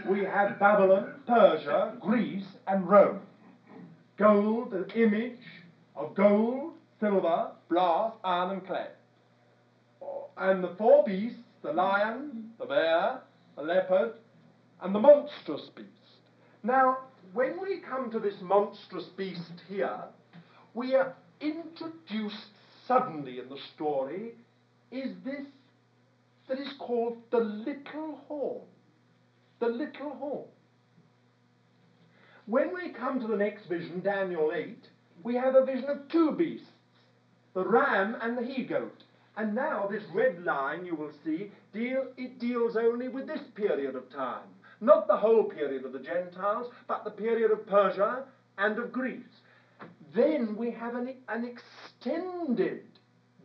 [0.08, 3.22] We have Babylon, Persia, Greece, and Rome.
[4.18, 5.40] Gold, the image
[5.96, 8.88] of gold, silver, brass, iron, and clay.
[10.38, 13.22] And the four beasts, the lion, the bear,
[13.56, 14.14] the leopard,
[14.82, 15.88] and the monstrous beast.
[16.62, 17.00] Now,
[17.38, 20.00] when we come to this monstrous beast here,
[20.74, 22.48] we are introduced
[22.88, 24.32] suddenly in the story
[24.92, 25.46] is this
[26.50, 28.62] that is called the little horn.
[29.60, 30.46] The little horn.
[32.48, 34.76] When we come to the next vision, Daniel 8,
[35.22, 36.66] we have a vision of two beasts,
[37.54, 39.04] the ram and the he-goat.
[39.36, 43.96] And now this red line, you will see, deal, it deals only with this period
[43.96, 44.48] of time.
[44.80, 48.26] Not the whole period of the Gentiles, but the period of Persia
[48.58, 49.42] and of Greece.
[50.14, 52.84] Then we have an, an extended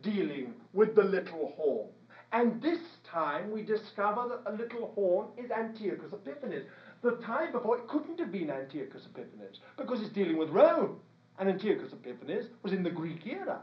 [0.01, 1.89] dealing with the little horn.
[2.31, 6.65] And this time we discover that the little horn is Antiochus Epiphanes.
[7.01, 10.99] The time before it couldn't have been Antiochus Epiphanes because it's dealing with Rome.
[11.39, 13.61] and Antiochus Epiphanes was in the Greek era.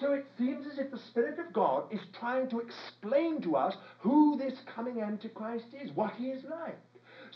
[0.00, 3.74] So it seems as if the Spirit of God is trying to explain to us
[3.98, 6.78] who this coming Antichrist is, what he is like.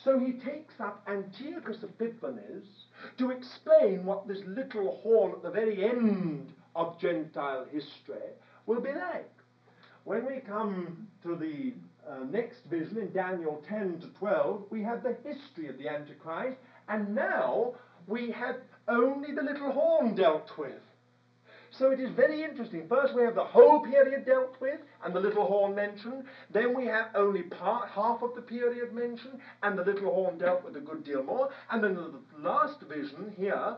[0.05, 2.67] So he takes up Antiochus Epiphanes
[3.19, 8.31] to explain what this little horn at the very end of Gentile history
[8.67, 9.31] will be like.
[10.05, 11.75] When we come to the
[12.09, 16.59] uh, next vision in Daniel 10 to 12, we have the history of the Antichrist,
[16.89, 17.75] and now
[18.07, 18.57] we have
[18.89, 20.81] only the little horn dealt with.
[21.79, 22.87] So it is very interesting.
[22.87, 26.25] First, we have the whole period dealt with and the little horn mentioned.
[26.51, 30.65] Then we have only part, half of the period mentioned and the little horn dealt
[30.65, 31.51] with a good deal more.
[31.71, 33.77] And then the last vision here,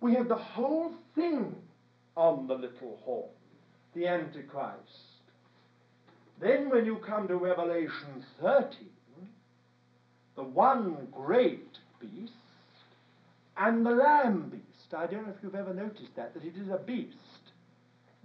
[0.00, 1.56] we have the whole thing
[2.16, 3.30] on the little horn,
[3.94, 5.14] the Antichrist.
[6.40, 8.68] Then, when you come to Revelation 13,
[10.36, 12.32] the one great beast
[13.56, 14.73] and the lamb beast.
[14.94, 17.16] I don't know if you've ever noticed that, that it is a beast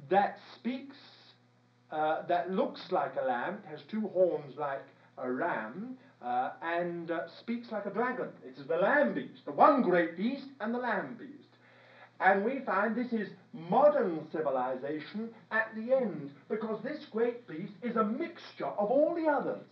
[0.10, 0.96] that speaks,
[1.92, 4.86] uh, that looks like a lamb, has two horns like
[5.18, 8.30] a ram, uh, and uh, speaks like a dragon.
[8.46, 11.50] It is the lamb beast, the one great beast and the lamb beast.
[12.22, 17.96] And we find this is modern civilization at the end, because this great beast is
[17.96, 19.64] a mixture of all the others.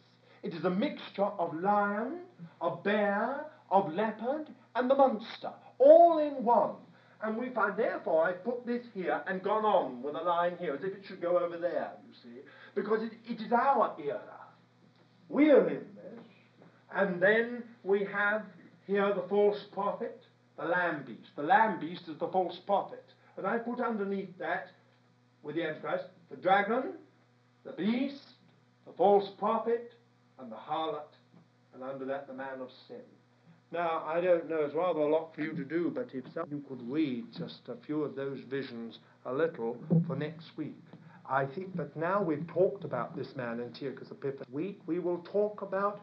[0.44, 2.20] It is a mixture of lion,
[2.62, 6.76] of bear, of leopard, and the monster, all in one.
[7.24, 10.76] And we find, therefore, I've put this here and gone on with a line here,
[10.76, 12.42] as if it should go over there, you see,
[12.76, 14.22] because it, it is our era.
[15.30, 16.26] We're in this.
[16.96, 18.44] And then we have
[18.86, 20.22] here the false prophet,
[20.58, 21.30] the lamb beast.
[21.36, 23.04] The lamb beast is the false prophet.
[23.36, 24.68] And I put underneath that,
[25.44, 26.94] with the Antichrist, the dragon,
[27.66, 28.22] the beast,
[28.86, 29.94] the false prophet,
[30.40, 31.14] and the harlot,
[31.74, 32.98] and under that the man of sin.
[33.72, 36.48] Now, I don't know, it's rather a lot for you to do, but if some
[36.50, 39.78] you could read just a few of those visions a little
[40.08, 40.82] for next week.
[41.30, 45.62] I think that now we've talked about this man, Antiochus Epiphanes, week we will talk
[45.62, 46.00] about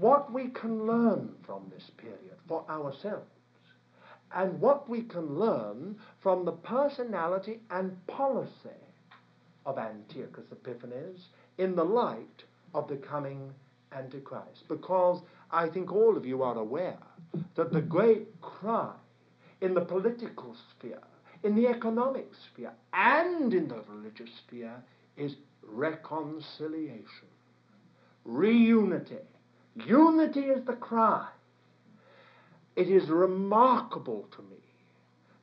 [0.00, 3.30] what we can learn from this period for ourselves
[4.34, 8.82] and what we can learn from the personality and policy
[9.64, 11.28] of Antiochus Epiphanes
[11.58, 12.42] in the light
[12.74, 13.54] of the coming
[13.92, 14.68] Antichrist.
[14.68, 16.98] Because I think all of you are aware
[17.54, 18.92] that the great cry
[19.60, 21.02] in the political sphere,
[21.42, 24.82] in the economic sphere, and in the religious sphere
[25.16, 27.28] is reconciliation,
[28.26, 29.20] reunity.
[29.86, 31.28] Unity is the cry.
[32.76, 34.56] It is remarkable to me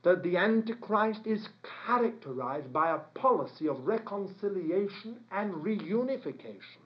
[0.03, 1.49] that the Antichrist is
[1.85, 6.84] characterized by a policy of reconciliation and reunification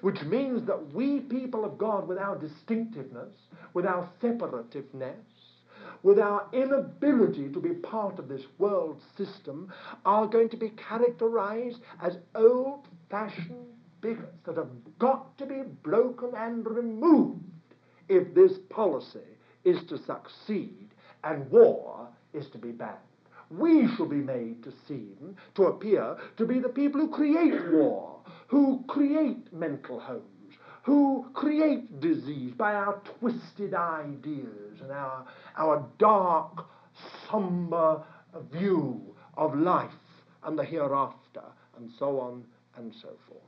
[0.00, 3.34] which means that we people of God, with our distinctiveness,
[3.74, 5.14] with our separativeness,
[6.02, 9.72] with our inability to be part of this world system,
[10.04, 13.66] are going to be characterized as old fashioned
[14.00, 17.44] bigots that have got to be broken and removed
[18.08, 19.18] if this policy
[19.64, 20.88] is to succeed
[21.24, 22.96] and war is to be banned.
[23.50, 28.10] We shall be made to seem, to appear, to be the people who create war
[28.50, 35.24] who create mental homes, who create disease by our twisted ideas and our,
[35.56, 36.66] our dark,
[37.30, 38.02] somber
[38.52, 39.00] view
[39.36, 39.92] of life
[40.42, 41.44] and the hereafter,
[41.76, 42.42] and so on
[42.76, 43.40] and so forth.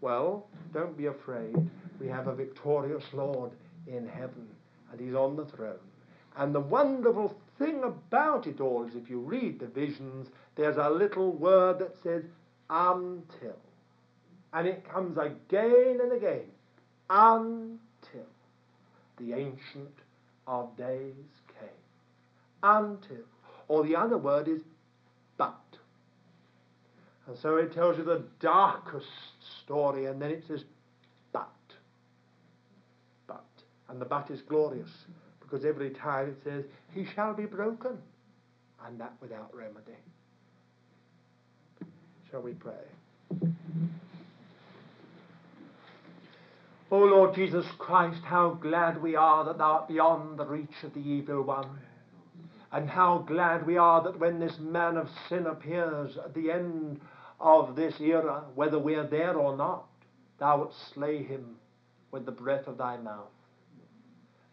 [0.00, 1.54] Well, don't be afraid.
[2.00, 3.50] We have a victorious Lord
[3.86, 4.48] in heaven,
[4.90, 5.76] and He's on the throne.
[6.38, 10.90] And the wonderful thing about it all is if you read the visions, there's a
[10.90, 12.24] little word that says,
[12.70, 13.56] until.
[14.52, 16.48] And it comes again and again
[17.08, 18.26] until
[19.18, 19.98] the Ancient
[20.46, 21.14] of Days
[21.58, 21.68] came.
[22.62, 23.24] Until.
[23.68, 24.62] Or the other word is
[25.36, 25.54] but.
[27.26, 29.06] And so it tells you the darkest
[29.62, 30.64] story, and then it says
[31.32, 31.48] but.
[33.26, 33.44] But.
[33.88, 34.90] And the but is glorious,
[35.52, 36.64] because every time it says,
[36.94, 37.98] He shall be broken,
[38.86, 39.98] and that without remedy.
[42.30, 42.72] Shall we pray?
[46.90, 50.94] O Lord Jesus Christ, how glad we are that thou art beyond the reach of
[50.94, 51.78] the evil one.
[52.70, 56.98] And how glad we are that when this man of sin appears at the end
[57.38, 59.86] of this era, whether we are there or not,
[60.38, 61.56] thou wilt slay him
[62.10, 63.31] with the breath of thy mouth.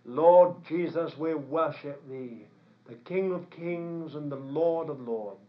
[0.05, 2.45] Lord Jesus, we worship thee,
[2.87, 5.39] the King of kings and the Lord of lords.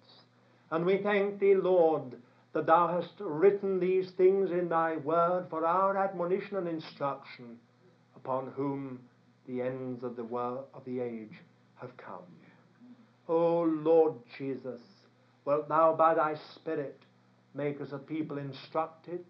[0.70, 2.16] And we thank thee, Lord,
[2.52, 7.56] that thou hast written these things in thy word for our admonition and instruction,
[8.16, 9.00] upon whom
[9.46, 11.34] the ends of the world of the age
[11.76, 12.26] have come.
[13.28, 14.80] O Lord Jesus,
[15.44, 17.00] wilt thou by thy Spirit
[17.54, 19.24] make us a people instructed,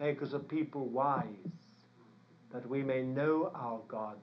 [0.00, 1.24] make us a people wise,
[2.52, 4.16] that we may know our God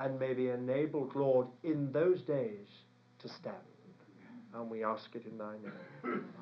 [0.00, 2.68] and may be enabled, Lord, in those days
[3.20, 3.56] to stand.
[4.54, 6.24] And we ask it in thy name.